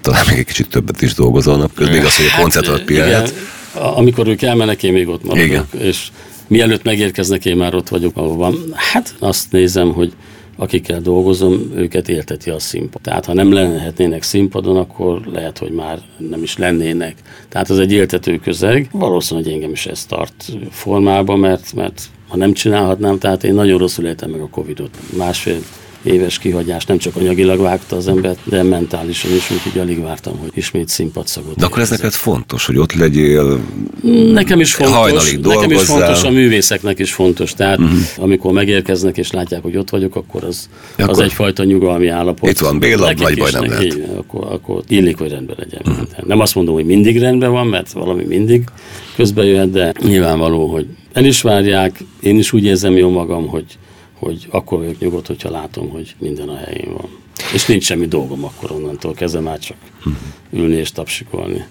talán 0.00 0.24
még 0.28 0.38
egy 0.38 0.44
kicsit 0.44 0.68
többet 0.68 1.02
is 1.02 1.14
dolgozol 1.14 1.56
napközben, 1.56 1.96
még 1.96 2.04
az, 2.04 2.16
hogy 2.16 2.26
a 2.36 2.40
koncert 2.40 2.68
alatt 2.68 2.84
pihenhet. 2.84 3.34
Amikor 3.74 4.26
ők 4.26 4.42
elmennek, 4.42 4.82
én 4.82 4.92
még 4.92 5.08
ott 5.08 5.24
maradok, 5.24 5.46
igen. 5.46 5.66
és 5.78 6.08
mielőtt 6.46 6.82
megérkeznek, 6.82 7.44
én 7.44 7.56
már 7.56 7.74
ott 7.74 7.88
vagyok, 7.88 8.16
ahol 8.16 8.36
van. 8.36 8.54
Hát 8.74 9.14
azt 9.18 9.52
nézem, 9.52 9.92
hogy 9.92 10.12
akikkel 10.56 11.00
dolgozom, 11.00 11.72
őket 11.74 12.08
élteti 12.08 12.50
a 12.50 12.58
színpad. 12.58 13.02
Tehát 13.02 13.24
ha 13.24 13.32
nem 13.32 13.52
lehetnének 13.52 14.22
színpadon, 14.22 14.76
akkor 14.76 15.20
lehet, 15.32 15.58
hogy 15.58 15.70
már 15.70 15.98
nem 16.30 16.42
is 16.42 16.56
lennének. 16.56 17.14
Tehát 17.48 17.70
az 17.70 17.78
egy 17.78 17.92
éltető 17.92 18.38
közeg. 18.38 18.88
Valószínűleg 18.92 19.52
engem 19.52 19.70
is 19.70 19.86
ez 19.86 20.04
tart 20.04 20.44
formában, 20.70 21.38
mert, 21.38 21.72
mert 21.74 22.02
ha 22.32 22.38
nem 22.38 22.52
csinálhatnám, 22.52 23.18
tehát 23.18 23.44
én 23.44 23.54
nagyon 23.54 23.78
rosszul 23.78 24.06
éltem 24.06 24.30
meg 24.30 24.40
a 24.40 24.48
Covid-ot. 24.48 24.98
Másfél 25.16 25.58
éves 26.02 26.38
kihagyás 26.38 26.84
nem 26.84 26.98
csak 26.98 27.16
anyagilag 27.16 27.60
vágta 27.60 27.96
az 27.96 28.08
embert, 28.08 28.38
de 28.44 28.62
mentálisan 28.62 29.30
is, 29.34 29.50
úgyhogy 29.50 29.80
alig 29.80 30.02
vártam, 30.02 30.38
hogy 30.38 30.50
ismét 30.54 30.88
színpadszagot. 30.88 31.56
De 31.56 31.64
akkor 31.64 31.82
ez 31.82 31.90
neked 31.90 32.12
fontos, 32.12 32.66
hogy 32.66 32.78
ott 32.78 32.92
legyél, 32.92 33.60
Nekem 34.32 34.60
is 34.60 34.74
fontos, 34.74 35.32
nekem 35.42 35.70
is 35.70 35.82
fontos, 35.82 36.22
a 36.22 36.30
művészeknek 36.30 36.98
is 36.98 37.12
fontos. 37.12 37.54
Tehát 37.54 37.78
uh-huh. 37.78 37.98
amikor 38.16 38.52
megérkeznek 38.52 39.16
és 39.16 39.30
látják, 39.30 39.62
hogy 39.62 39.76
ott 39.76 39.90
vagyok, 39.90 40.16
akkor 40.16 40.44
az, 40.44 40.68
akkor 40.96 41.10
az 41.10 41.18
egyfajta 41.18 41.64
nyugalmi 41.64 42.08
állapot. 42.08 42.50
Itt 42.50 42.58
van 42.58 42.78
Béla, 42.78 43.12
nagy 43.12 43.38
baj 43.38 43.50
nem 43.50 43.64
lehet. 43.64 43.98
akkor, 44.16 44.46
akkor 44.52 44.82
illik, 44.88 45.18
hogy 45.18 45.30
rendben 45.30 45.56
legyen. 45.58 45.80
Uh-huh. 45.84 46.26
Nem 46.26 46.40
azt 46.40 46.54
mondom, 46.54 46.74
hogy 46.74 46.84
mindig 46.84 47.18
rendben 47.18 47.50
van, 47.50 47.66
mert 47.66 47.92
valami 47.92 48.24
mindig 48.24 48.64
közbe 49.16 49.44
jöhet, 49.44 49.70
de 49.70 49.92
nyilvánvaló, 50.00 50.66
hogy 50.66 50.86
el 51.12 51.24
is 51.24 51.42
várják, 51.42 52.04
én 52.20 52.38
is 52.38 52.52
úgy 52.52 52.64
érzem 52.64 52.96
jó 52.96 53.10
magam, 53.10 53.46
hogy 53.46 53.64
hogy 54.22 54.46
akkor 54.50 54.78
vagyok 54.78 54.98
nyugodt, 54.98 55.26
hogyha 55.26 55.50
látom, 55.50 55.88
hogy 55.88 56.14
minden 56.18 56.48
a 56.48 56.56
helyén 56.56 56.92
van. 56.92 57.08
És 57.54 57.66
nincs 57.66 57.84
semmi 57.84 58.06
dolgom 58.06 58.44
akkor 58.44 58.70
onnantól 58.70 59.14
kezdve 59.14 59.40
már 59.40 59.58
csak 59.58 59.76
ülni 60.50 60.76
és 60.76 60.92
tapsikolni. 60.92 61.64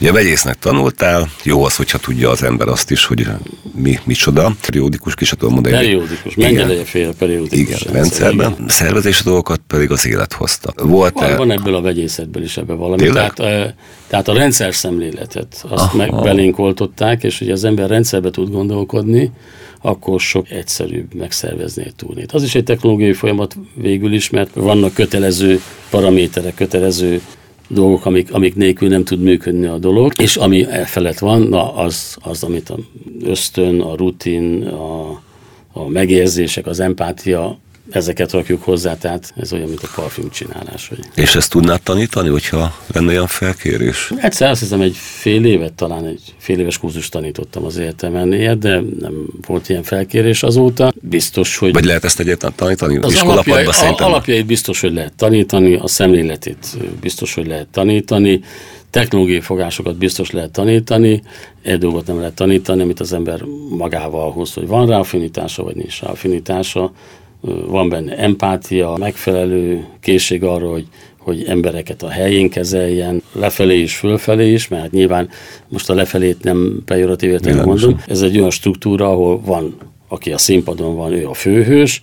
Ugye 0.00 0.12
vegyésznek 0.12 0.58
tanultál, 0.58 1.30
jó 1.42 1.64
az, 1.64 1.76
hogyha 1.76 1.98
tudja 1.98 2.30
az 2.30 2.42
ember 2.42 2.68
azt 2.68 2.90
is, 2.90 3.04
hogy 3.04 3.26
mi, 3.74 3.98
micsoda. 4.04 4.56
Periódikus 4.66 5.14
ki 5.14 5.24
tudom 5.24 5.52
mondani. 5.52 5.74
Periódikus, 5.74 6.34
mennyi 6.34 6.84
fél 6.84 7.14
periódikus. 7.14 7.58
Igen, 7.58 7.78
rendszer, 7.78 7.92
rendszerben. 7.92 8.52
Igen. 8.52 8.68
Szervezési 8.68 9.22
dolgokat 9.22 9.60
pedig 9.66 9.90
az 9.90 10.06
élet 10.06 10.32
hozta. 10.32 10.72
Volt 10.76 11.14
van, 11.14 11.36
van 11.36 11.50
ebből 11.50 11.74
a 11.74 11.80
vegyészetből 11.80 12.42
is 12.42 12.56
ebbe 12.56 12.72
valami. 12.72 13.08
Tehát, 13.08 13.34
tehát 14.06 14.28
a 14.28 14.32
rendszer 14.32 14.74
szemléletet, 14.74 15.64
azt 15.68 15.82
Aha. 15.82 15.96
meg 15.96 16.14
belénk 16.14 16.58
oltották, 16.58 17.22
és 17.22 17.38
hogy 17.38 17.50
az 17.50 17.64
ember 17.64 17.88
rendszerbe 17.88 18.30
tud 18.30 18.50
gondolkodni, 18.50 19.30
akkor 19.86 20.20
sok 20.20 20.50
egyszerűbb 20.50 21.14
megszervezni 21.14 21.82
egy 21.84 21.94
turnét. 21.94 22.32
Az 22.32 22.42
is 22.42 22.54
egy 22.54 22.64
technológiai 22.64 23.12
folyamat 23.12 23.56
végül 23.74 24.12
is, 24.12 24.30
mert 24.30 24.54
vannak 24.54 24.94
kötelező 24.94 25.60
paraméterek, 25.90 26.54
kötelező 26.54 27.20
dolgok, 27.68 28.06
amik, 28.06 28.32
amik 28.32 28.54
nélkül 28.54 28.88
nem 28.88 29.04
tud 29.04 29.20
működni 29.20 29.66
a 29.66 29.78
dolog, 29.78 30.12
és 30.20 30.36
ami 30.36 30.66
elfelett 30.70 31.18
van, 31.18 31.42
na 31.42 31.74
az, 31.74 32.16
az 32.20 32.42
amit 32.42 32.70
a 32.70 32.76
ösztön, 33.24 33.80
a 33.80 33.94
rutin, 33.96 34.62
a, 34.62 35.22
a 35.72 35.88
megérzések, 35.88 36.66
az 36.66 36.80
empátia, 36.80 37.58
ezeket 37.90 38.32
rakjuk 38.32 38.62
hozzá, 38.62 38.96
tehát 38.96 39.32
ez 39.36 39.52
olyan, 39.52 39.68
mint 39.68 39.82
a 39.82 39.88
parfüm 39.94 40.30
csinálás. 40.30 40.88
Hogy... 40.88 40.98
És 41.14 41.34
ezt 41.34 41.50
tudnád 41.50 41.82
tanítani, 41.82 42.28
hogyha 42.28 42.74
lenne 42.92 43.08
olyan 43.08 43.26
felkérés? 43.26 44.12
Egyszer 44.16 44.50
azt 44.50 44.60
hiszem, 44.60 44.80
egy 44.80 44.96
fél 44.96 45.44
évet, 45.44 45.72
talán 45.72 46.06
egy 46.06 46.34
fél 46.38 46.58
éves 46.58 46.78
kurzus 46.78 47.08
tanítottam 47.08 47.64
az 47.64 47.78
egyetemen 47.78 48.32
ilyet, 48.32 48.58
de 48.58 48.82
nem 49.00 49.26
volt 49.46 49.68
ilyen 49.68 49.82
felkérés 49.82 50.42
azóta. 50.42 50.92
Biztos, 51.00 51.56
hogy... 51.56 51.72
Vagy 51.72 51.84
lehet 51.84 52.04
ezt 52.04 52.20
egyáltalán 52.20 52.54
tanítani? 52.56 52.96
Az 52.96 53.22
alapjai, 53.22 53.66
alapjait 53.96 54.46
biztos, 54.46 54.80
hogy 54.80 54.92
lehet 54.92 55.12
tanítani, 55.12 55.74
a 55.74 55.86
szemléletét 55.86 56.76
biztos, 57.00 57.34
hogy 57.34 57.46
lehet 57.46 57.68
tanítani, 57.68 58.40
technológiai 58.90 59.40
fogásokat 59.40 59.96
biztos 59.96 60.30
lehet 60.30 60.50
tanítani, 60.50 61.22
egy 61.62 61.78
dolgot 61.78 62.06
nem 62.06 62.18
lehet 62.18 62.34
tanítani, 62.34 62.82
amit 62.82 63.00
az 63.00 63.12
ember 63.12 63.44
magával 63.68 64.32
hoz, 64.32 64.54
hogy 64.54 64.66
van 64.66 64.86
rá 64.86 64.98
affinitása, 64.98 65.62
vagy 65.62 65.76
nincs 65.76 66.00
rá 66.00 66.08
affinitása, 66.08 66.92
van 67.66 67.88
benne 67.88 68.16
empátia, 68.16 68.96
megfelelő 68.98 69.84
készség 70.00 70.42
arra, 70.42 70.68
hogy, 70.68 70.86
hogy 71.18 71.44
embereket 71.48 72.02
a 72.02 72.08
helyén 72.08 72.50
kezeljen, 72.50 73.22
lefelé 73.32 73.80
is, 73.80 73.96
fölfelé 73.96 74.52
is, 74.52 74.68
mert 74.68 74.90
nyilván 74.90 75.28
most 75.68 75.90
a 75.90 75.94
lefelét 75.94 76.42
nem 76.42 76.82
pejoratív 76.84 77.30
értelemben 77.30 77.66
mondom. 77.66 78.00
Ez 78.06 78.22
egy 78.22 78.38
olyan 78.38 78.50
struktúra, 78.50 79.10
ahol 79.10 79.40
van, 79.40 79.76
aki 80.08 80.32
a 80.32 80.38
színpadon 80.38 80.96
van, 80.96 81.12
ő 81.12 81.28
a 81.28 81.34
főhős, 81.34 82.02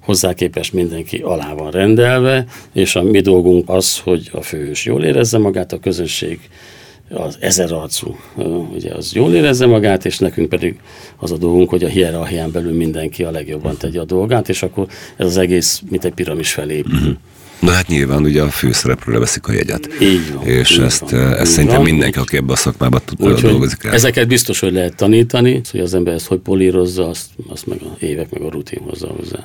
hozzá 0.00 0.32
képest 0.32 0.72
mindenki 0.72 1.18
alá 1.18 1.54
van 1.54 1.70
rendelve, 1.70 2.46
és 2.72 2.96
a 2.96 3.02
mi 3.02 3.20
dolgunk 3.20 3.68
az, 3.68 3.98
hogy 3.98 4.30
a 4.32 4.42
főhős 4.42 4.84
jól 4.84 5.04
érezze 5.04 5.38
magát, 5.38 5.72
a 5.72 5.78
közönség 5.78 6.40
az 7.14 7.36
ezerarcú, 7.40 8.16
ugye 8.74 8.94
az 8.94 9.12
jól 9.12 9.34
érezze 9.34 9.66
magát, 9.66 10.04
és 10.04 10.18
nekünk 10.18 10.48
pedig 10.48 10.80
az 11.16 11.30
a 11.32 11.36
dolgunk, 11.36 11.68
hogy 11.68 11.84
a 11.84 11.88
hierarchián 11.88 12.50
belül 12.50 12.72
mindenki 12.72 13.24
a 13.24 13.30
legjobban 13.30 13.76
tegye 13.76 14.00
a 14.00 14.04
dolgát, 14.04 14.48
és 14.48 14.62
akkor 14.62 14.86
ez 15.16 15.26
az 15.26 15.36
egész, 15.36 15.82
mint 15.90 16.04
egy 16.04 16.12
piramis 16.12 16.52
felé. 16.52 16.80
Uh-huh. 16.80 17.16
Na 17.60 17.70
hát 17.70 17.86
nyilván 17.86 18.22
ugye 18.22 18.42
a 18.42 18.48
főszereplőre 18.48 19.18
veszik 19.18 19.46
a 19.46 19.52
jegyet. 19.52 19.88
Így 20.00 20.32
van. 20.32 20.46
És 20.46 20.70
így 20.70 20.80
ezt, 20.80 21.10
van, 21.10 21.32
ezt 21.32 21.50
szerintem 21.50 21.76
van. 21.76 21.90
mindenki, 21.90 22.18
aki 22.18 22.36
ebbe 22.36 22.52
a 22.52 22.56
szakmába 22.56 22.98
tud, 22.98 23.40
dolgozik 23.40 23.84
el. 23.84 23.92
Ezeket 23.92 24.28
biztos, 24.28 24.60
hogy 24.60 24.72
lehet 24.72 24.96
tanítani, 24.96 25.60
hogy 25.70 25.80
az 25.80 25.94
ember 25.94 26.14
ezt 26.14 26.26
hogy 26.26 26.38
polírozza, 26.38 27.08
azt, 27.08 27.26
azt 27.48 27.66
meg 27.66 27.78
a 27.82 28.04
évek, 28.04 28.30
meg 28.30 28.42
a 28.42 28.50
rutin 28.50 28.80
hozza 28.84 29.06
hozzá. 29.06 29.41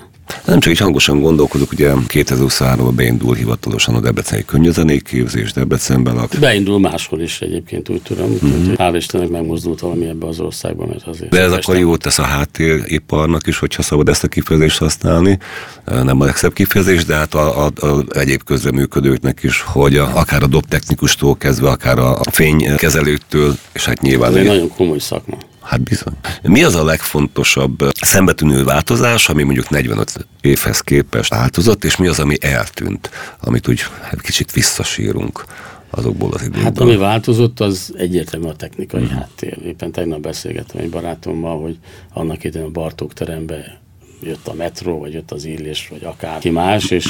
Nem 0.48 0.60
csak 0.60 0.72
így 0.72 0.80
hangosan 0.80 1.20
gondolkodok, 1.20 1.72
ugye 1.72 1.92
2023-ban 2.08 2.92
beindul 2.96 3.36
hivatalosan 3.36 3.96
a 3.96 4.00
Debreceni 4.00 5.02
képzés 5.02 5.54
Debrecenben. 5.54 6.30
Beindul 6.40 6.80
máshol 6.80 7.22
is 7.22 7.42
egyébként, 7.42 7.90
úgy 7.90 8.02
tudom. 8.02 8.32
Uh-huh. 8.32 8.74
Hál' 8.76 8.94
Istennek 8.96 9.30
megmozdult 9.30 9.80
valami 9.80 10.06
ebbe 10.06 10.28
az 10.28 10.40
országba, 10.40 10.86
mert 10.86 11.08
azért. 11.08 11.32
De 11.32 11.42
ez 11.42 11.52
akkor 11.52 11.78
jót 11.78 12.02
tesz 12.02 12.20
a 12.20 12.24
háttériparnak 12.24 13.48
is, 13.48 13.60
hogyha 13.60 13.82
szabad 13.82 14.10
ezt 14.10 14.24
a 14.24 14.28
kifejezést 14.28 14.78
használni. 14.78 15.40
Nem 15.86 16.22
a 16.22 16.26
legszebb 16.26 16.54
kifejezés, 16.54 17.06
de 17.06 17.16
hát 17.16 17.34
a, 17.34 17.66
a, 17.66 17.86
a 17.88 18.04
egyéb 18.10 18.44
közreműködőknek 18.44 19.44
is, 19.44 19.62
hogy 19.62 19.98
a, 19.98 20.12
akár 20.16 20.44
a 20.44 20.48
dobtechnikustól 20.48 21.38
kezdve, 21.38 21.70
akár 21.70 22.00
a 22.00 22.20
fénykezelőktől, 22.32 23.58
és 23.74 23.86
hát 23.86 24.02
nyilván... 24.02 24.30
Ez 24.30 24.36
egy 24.36 24.46
nagyon 24.46 24.70
komoly 24.76 25.00
szakma. 25.00 25.38
Hát 25.68 25.82
bizony. 25.82 26.14
Mi 26.42 26.64
az 26.64 26.76
a 26.76 26.84
legfontosabb 26.84 27.90
szembetűnő 28.02 28.64
változás, 28.64 29.30
ami 29.30 29.44
mondjuk 29.44 29.70
45 29.70 30.28
évhez 30.42 30.80
képest 30.80 31.30
változott, 31.30 31.84
és 31.84 31.96
mi 31.96 32.08
az, 32.08 32.20
ami 32.20 32.36
eltűnt, 32.42 33.10
amit 33.40 33.68
úgy 33.68 33.82
hát 34.02 34.22
kicsit 34.22 34.52
visszasírunk? 34.52 35.46
azokból 35.90 36.34
az 36.34 36.42
időkből. 36.42 36.64
Hát 36.64 36.80
ami 36.80 36.96
változott, 36.96 37.60
az 37.60 37.94
egyértelmű 37.98 38.48
a 38.48 38.56
technikai 38.56 39.02
uh-huh. 39.02 39.18
háttér. 39.18 39.58
Éppen 39.66 39.92
tegnap 39.92 40.20
beszélgettem 40.20 40.82
egy 40.82 40.90
barátommal, 40.90 41.62
hogy 41.62 41.78
annak 42.14 42.44
idején 42.44 42.68
a 42.68 42.72
Bartók 42.72 43.14
terembe 43.14 43.80
jött 44.22 44.48
a 44.48 44.54
metró, 44.54 45.00
vagy 45.00 45.14
jött 45.14 45.32
az 45.32 45.46
illés, 45.46 45.88
vagy 45.90 46.04
akárki 46.04 46.50
más, 46.50 46.90
és 46.90 47.08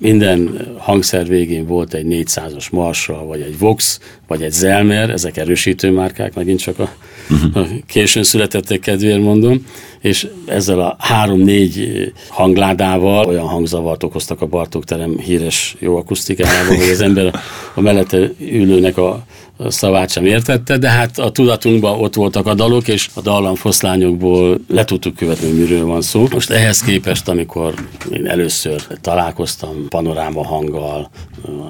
minden 0.00 0.68
hangszer 0.78 1.26
végén 1.26 1.66
volt 1.66 1.94
egy 1.94 2.06
400-as 2.08 2.70
Marshall, 2.70 3.24
vagy 3.24 3.40
egy 3.40 3.58
Vox, 3.58 4.00
vagy 4.26 4.42
egy 4.42 4.52
Zelmer, 4.52 5.10
ezek 5.10 5.36
erősítő 5.36 5.90
márkák, 5.90 6.34
megint 6.34 6.60
csak 6.60 6.78
a, 6.78 6.92
uh-huh. 7.30 7.56
a 7.56 7.66
későn 7.86 8.22
születettek 8.22 8.80
kedvéért 8.80 9.20
mondom, 9.20 9.66
és 10.00 10.28
ezzel 10.46 10.80
a 10.80 10.96
három-négy 10.98 12.04
hangládával 12.28 13.24
olyan 13.24 13.46
hangzavart 13.46 14.02
okoztak 14.02 14.40
a 14.40 14.46
Bartók 14.46 14.84
terem 14.84 15.18
híres 15.18 15.76
jó 15.78 15.96
akusztikájával, 15.96 16.76
hogy 16.76 16.88
az 16.88 17.00
ember 17.00 17.40
a, 17.74 17.80
mellette 17.80 18.30
ülőnek 18.38 18.96
a, 18.96 19.24
szavát 19.68 20.10
sem 20.10 20.26
értette, 20.26 20.78
de 20.78 20.88
hát 20.88 21.18
a 21.18 21.30
tudatunkban 21.30 22.00
ott 22.00 22.14
voltak 22.14 22.46
a 22.46 22.54
dalok, 22.54 22.88
és 22.88 23.08
a 23.14 23.20
dallamfoszlányokból 23.20 24.58
le 24.68 24.84
tudtuk 24.84 25.16
követni, 25.16 25.48
hogy 25.48 25.58
miről 25.58 25.86
van 25.86 26.02
szó. 26.02 26.26
Most 26.30 26.50
ehhez 26.50 26.80
képest, 26.80 27.28
amikor 27.28 27.74
én 28.12 28.26
először 28.26 28.86
találkoztam 29.00 29.88
panoráma 29.88 30.46
hanggal, 30.46 31.10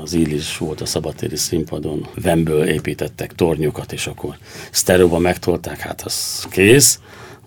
az 0.03 0.15
Illis 0.15 0.59
volt 0.59 0.81
a 0.81 0.87
szabatéri 0.87 1.37
színpadon, 1.37 2.07
Vemből 2.23 2.65
építettek 2.65 3.33
tornyokat, 3.35 3.93
és 3.93 4.07
akkor 4.07 4.37
sztereóba 4.71 5.19
megtolták, 5.19 5.79
hát 5.79 6.03
az 6.05 6.47
kész 6.51 6.99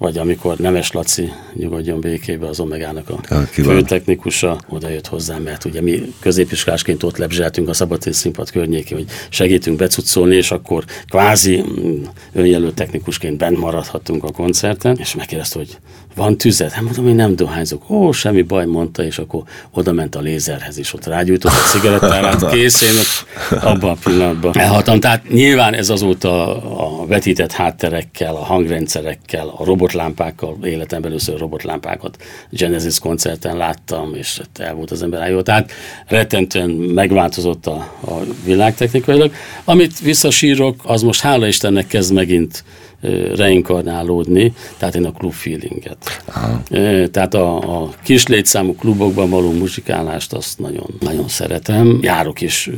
vagy 0.03 0.17
amikor 0.17 0.57
Nemes 0.57 0.91
Laci 0.91 1.31
nyugodjon 1.53 1.99
békébe 1.99 2.47
az 2.47 2.59
Omegának 2.59 3.09
a 3.09 3.19
ja, 3.29 3.41
főtechnikusa 3.41 4.59
oda 4.69 4.89
jött 4.89 5.07
hozzám, 5.07 5.41
mert 5.41 5.65
ugye 5.65 5.81
mi 5.81 6.13
középiskolásként 6.19 7.03
ott 7.03 7.17
lebzseltünk 7.17 7.69
a 7.69 7.73
szabadtér 7.73 8.13
színpad 8.13 8.51
környékén, 8.51 8.97
hogy 8.97 9.07
segítünk 9.29 9.77
becucolni, 9.77 10.35
és 10.35 10.51
akkor 10.51 10.83
kvázi 11.07 11.61
mm, 11.61 12.03
önjelölt 12.33 12.75
technikusként 12.75 13.37
bent 13.37 13.57
maradhattunk 13.57 14.23
a 14.23 14.31
koncerten, 14.31 14.97
és 14.99 15.15
megkérdezte, 15.15 15.59
hogy 15.59 15.77
van 16.15 16.37
tüzet? 16.37 16.71
Hát 16.71 16.83
mondom, 16.83 17.05
hogy 17.05 17.15
nem 17.15 17.35
dohányzok. 17.35 17.89
Ó, 17.89 18.11
semmi 18.11 18.41
baj, 18.41 18.65
mondta, 18.65 19.03
és 19.03 19.17
akkor 19.17 19.43
oda 19.71 19.91
ment 19.91 20.15
a 20.15 20.19
lézerhez, 20.19 20.77
és 20.77 20.93
ott 20.93 21.05
rágyújtott 21.05 21.51
a 21.51 21.67
cigarettára, 21.71 22.35
kész, 22.51 22.81
én 22.81 22.93
abban 23.59 23.89
a 23.89 23.97
pillanatban 24.03 24.57
elhaltam. 24.57 24.99
Tehát 24.99 25.29
nyilván 25.29 25.73
ez 25.73 25.89
azóta 25.89 26.61
a 27.01 27.05
vetített 27.05 27.51
hátterekkel, 27.51 28.35
a 28.35 28.43
hangrendszerekkel, 28.43 29.47
a 29.57 29.63
robotlámpákkal, 29.93 30.58
életemben 30.63 31.12
először 31.12 31.38
robotlámpákat 31.38 32.17
Genesis 32.49 32.99
koncerten 32.99 33.58
láttam, 33.58 34.15
és 34.15 34.41
el 34.60 34.73
volt 34.73 34.91
az 34.91 35.03
ember 35.03 35.29
jó. 35.29 35.41
Tehát 35.41 35.71
rettentően 36.08 36.69
megváltozott 36.69 37.67
a, 37.67 37.93
a 38.06 38.19
világ 38.45 38.75
technikailag. 38.75 39.32
Amit 39.63 39.99
visszasírok, 39.99 40.82
az 40.84 41.01
most 41.01 41.21
hála 41.21 41.47
Istennek 41.47 41.88
kezd 41.88 42.13
megint 42.13 42.63
reinkarnálódni, 43.36 44.53
tehát 44.77 44.95
én 44.95 45.06
a 45.06 45.12
klub 45.12 45.32
feelinget. 45.32 46.21
Aha. 46.25 46.62
Tehát 47.12 47.34
a, 47.34 47.82
a 47.82 47.89
kis 48.03 48.27
létszámú 48.27 48.75
klubokban 48.75 49.29
való 49.29 49.51
muzsikálást 49.51 50.34
azt 50.34 50.60
nagyon, 50.60 50.88
nagyon 50.99 51.27
szeretem. 51.27 51.99
Járok 52.01 52.41
is, 52.41 52.69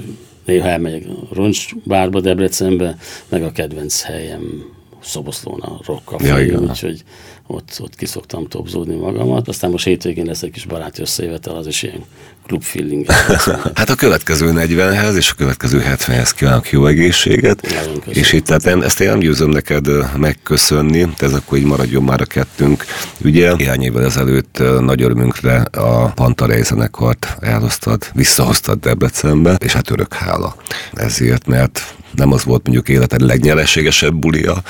néha 0.46 0.68
elmegyek 0.68 1.04
a 1.08 1.36
Roncsbárba, 1.36 2.20
Debrecenbe, 2.20 2.98
meg 3.30 3.44
a 3.44 3.52
kedvenc 3.52 4.02
helyem 4.02 4.75
Szoboszlón 5.06 5.60
a 5.60 5.80
Rock 5.86 6.04
Café, 6.06 6.26
ja, 6.26 6.60
úgyhogy 6.60 7.04
ott, 7.48 7.78
ott 7.80 7.96
kiszoktam 7.96 8.48
topzódni 8.48 8.96
magamat. 8.96 9.48
Aztán 9.48 9.72
most 9.72 9.86
hétvégén 9.86 10.26
lesz 10.26 10.42
egy 10.42 10.52
kis 10.52 10.66
baráti 10.66 11.02
összejövetel, 11.02 11.56
az 11.56 11.68
is 11.68 11.84
ilyen 11.84 12.04
klub 12.46 12.64
feeling. 12.64 13.06
hát 13.76 13.90
a 13.90 13.96
következő 13.96 14.52
40-hez 14.56 15.16
és 15.16 15.32
a 15.32 15.34
következő 15.34 15.84
70-hez 15.86 16.32
kívánok 16.36 16.70
jó 16.72 16.86
egészséget. 16.86 17.68
És 18.08 18.34
itt 18.34 18.46
tehát 18.46 18.84
ezt 18.84 19.00
én 19.00 19.08
nem 19.08 19.20
győzöm 19.20 19.50
neked 19.50 19.88
megköszönni, 20.18 21.08
ez 21.18 21.34
akkor 21.34 21.58
így 21.58 21.66
maradjon 21.66 22.04
már 22.04 22.22
a 22.22 22.26
kettőnk. 22.26 22.86
Ugye 23.24 23.56
néhány 23.56 23.84
évvel 23.84 24.04
ezelőtt 24.06 24.62
nagy 24.80 25.02
örömünkre 25.02 25.62
a 25.72 26.12
Pantarei 26.12 26.64
zenekart 26.64 27.38
elhoztad, 27.40 28.10
visszahoztad 28.14 28.80
Debrecenbe, 28.80 29.56
és 29.60 29.74
hát 29.74 29.90
örök 29.92 30.14
hála 30.14 30.56
ezért, 30.94 31.48
mert 31.48 31.96
nem 32.16 32.32
az 32.32 32.44
volt 32.44 32.64
mondjuk 32.64 32.90
életed 32.90 33.22
legnyereségesebb 33.22 34.16
bulia. 34.16 34.62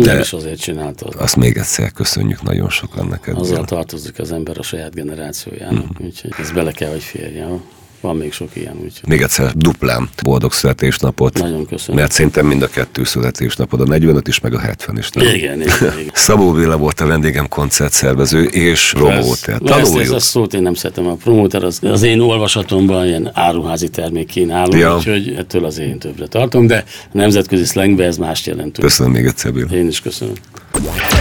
De 0.00 0.18
is 0.18 0.32
azért 0.32 0.60
csináltad. 0.60 1.14
Azt 1.18 1.36
még 1.36 1.56
egyszer 1.56 1.92
köszönjük 2.12 2.42
nagyon 2.42 2.68
sokan 2.68 3.06
neked. 3.06 3.36
Azzal 3.36 3.64
tartozik 3.64 4.18
az 4.18 4.32
ember 4.32 4.58
a 4.58 4.62
saját 4.62 4.94
generációjának, 4.94 5.96
hmm. 5.96 6.06
úgyhogy 6.06 6.32
ez 6.38 6.50
bele 6.50 6.72
kell, 6.72 6.90
hogy 6.90 7.02
férjen. 7.02 7.62
Van 8.02 8.16
még 8.16 8.32
sok 8.32 8.48
ilyen, 8.52 8.74
úgyhogy. 8.76 9.08
Még 9.08 9.22
egyszer 9.22 9.52
duplán 9.54 10.08
boldog 10.22 10.52
születésnapot. 10.52 11.38
Nagyon 11.38 11.66
köszönöm. 11.66 12.00
Mert 12.00 12.12
szerintem 12.12 12.46
mind 12.46 12.62
a 12.62 12.68
kettő 12.68 13.04
születésnapod, 13.04 13.80
a 13.80 13.84
45 13.84 14.28
is, 14.28 14.40
meg 14.40 14.54
a 14.54 14.58
70 14.58 14.98
is. 14.98 15.10
Nem? 15.10 15.26
Igen, 15.26 15.60
igen, 15.60 15.76
igen. 15.80 16.10
Szabó 16.14 16.52
Béla 16.52 16.76
volt 16.76 17.00
a 17.00 17.06
vendégem 17.06 17.48
koncertszervező 17.48 18.44
és 18.44 18.92
promóter. 18.94 19.60
Ezt, 19.64 19.96
ezt, 19.96 20.12
a 20.12 20.20
szót 20.20 20.54
én 20.54 20.62
nem 20.62 20.74
szeretem. 20.74 21.06
A 21.06 21.14
promóter 21.14 21.64
az, 21.64 21.78
az 21.82 22.02
én 22.02 22.20
olvasatomban 22.20 23.06
ilyen 23.06 23.30
áruházi 23.34 23.88
termék 23.88 24.26
kínáló, 24.26 24.76
ja. 24.76 24.96
úgyhogy 24.96 25.34
ettől 25.38 25.64
az 25.64 25.78
én 25.78 25.98
többre 25.98 26.26
tartom, 26.26 26.66
de 26.66 26.84
a 26.86 27.08
nemzetközi 27.12 27.64
slangbe 27.64 28.04
ez 28.04 28.16
mást 28.16 28.46
jelent. 28.46 28.78
Köszönöm 28.78 29.12
még 29.12 29.26
egyszer, 29.26 29.52
Béla. 29.52 29.74
Én 29.74 29.88
is 29.88 30.00
köszönöm. 30.00 30.34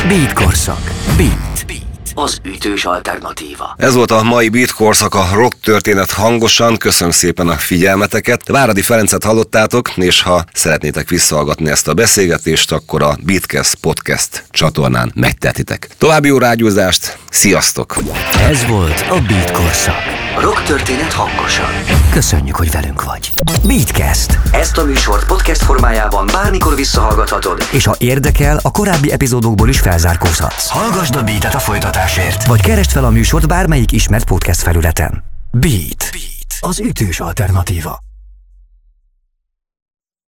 Beat 0.08 0.34
korszak. 0.34 0.91
Beat. 1.17 1.65
Beat 1.67 1.91
az 2.15 2.38
ütős 2.43 2.86
alternatíva. 2.86 3.76
Ez 3.78 3.93
volt 3.93 4.12
a 4.12 4.24
mai 4.24 4.50
Beat 4.50 4.71
korszak, 4.71 5.15
a 5.15 5.30
rock 5.34 5.60
történet 5.63 6.12
hangosan. 6.12 6.78
Köszönöm 6.78 7.13
szépen 7.13 7.47
a 7.47 7.56
figyelmeteket. 7.56 8.47
Váradi 8.47 8.82
Ferencet 8.82 9.24
hallottátok, 9.24 9.89
és 9.97 10.21
ha 10.21 10.43
szeretnétek 10.54 11.10
visszahallgatni 11.10 11.69
ezt 11.69 11.88
a 11.88 11.93
beszélgetést, 11.93 12.71
akkor 12.71 13.02
a 13.02 13.17
Beatcast 13.24 13.76
podcast 13.76 14.43
csatornán 14.50 15.12
megtetitek. 15.15 15.89
További 15.97 16.28
jó 16.28 16.38
rágyúzást, 16.38 17.17
sziasztok! 17.30 17.97
Ez 18.50 18.65
volt 18.65 19.06
a 19.10 19.19
Beat 19.28 19.52
korszak. 19.52 20.21
Rock 20.39 20.63
történet 20.63 21.13
hangosan. 21.13 21.69
Köszönjük, 22.12 22.56
hogy 22.56 22.71
velünk 22.71 23.04
vagy. 23.04 23.32
Beatcast. 23.63 24.39
Ezt 24.52 24.78
a 24.78 24.86
műsort 24.86 25.26
podcast 25.26 25.63
formájában 25.63 26.30
bármikor 26.34 26.76
visszahallgathatod, 26.76 27.67
és 27.71 27.86
ha 27.86 27.95
érdekel, 27.97 28.60
a 28.62 28.71
korábbi 28.71 29.12
epizódokból 29.12 29.69
is 29.69 29.80
felzárkózhatsz. 29.80 30.67
Hallgasd 30.67 31.15
a 31.15 31.24
Beatet 31.24 31.56
a 31.56 31.60
folytatásért, 32.02 32.46
vagy 32.46 32.62
keresd 32.62 32.92
fel 32.92 33.06
a 33.06 33.10
műsort 33.10 33.48
bármelyik 33.48 33.92
ismert 33.92 34.26
podcast 34.26 34.62
felületen. 34.62 35.24
Beat. 35.52 36.10
Beat. 36.12 36.58
Az 36.60 36.80
ütős 36.80 37.20
alternatíva. 37.20 38.11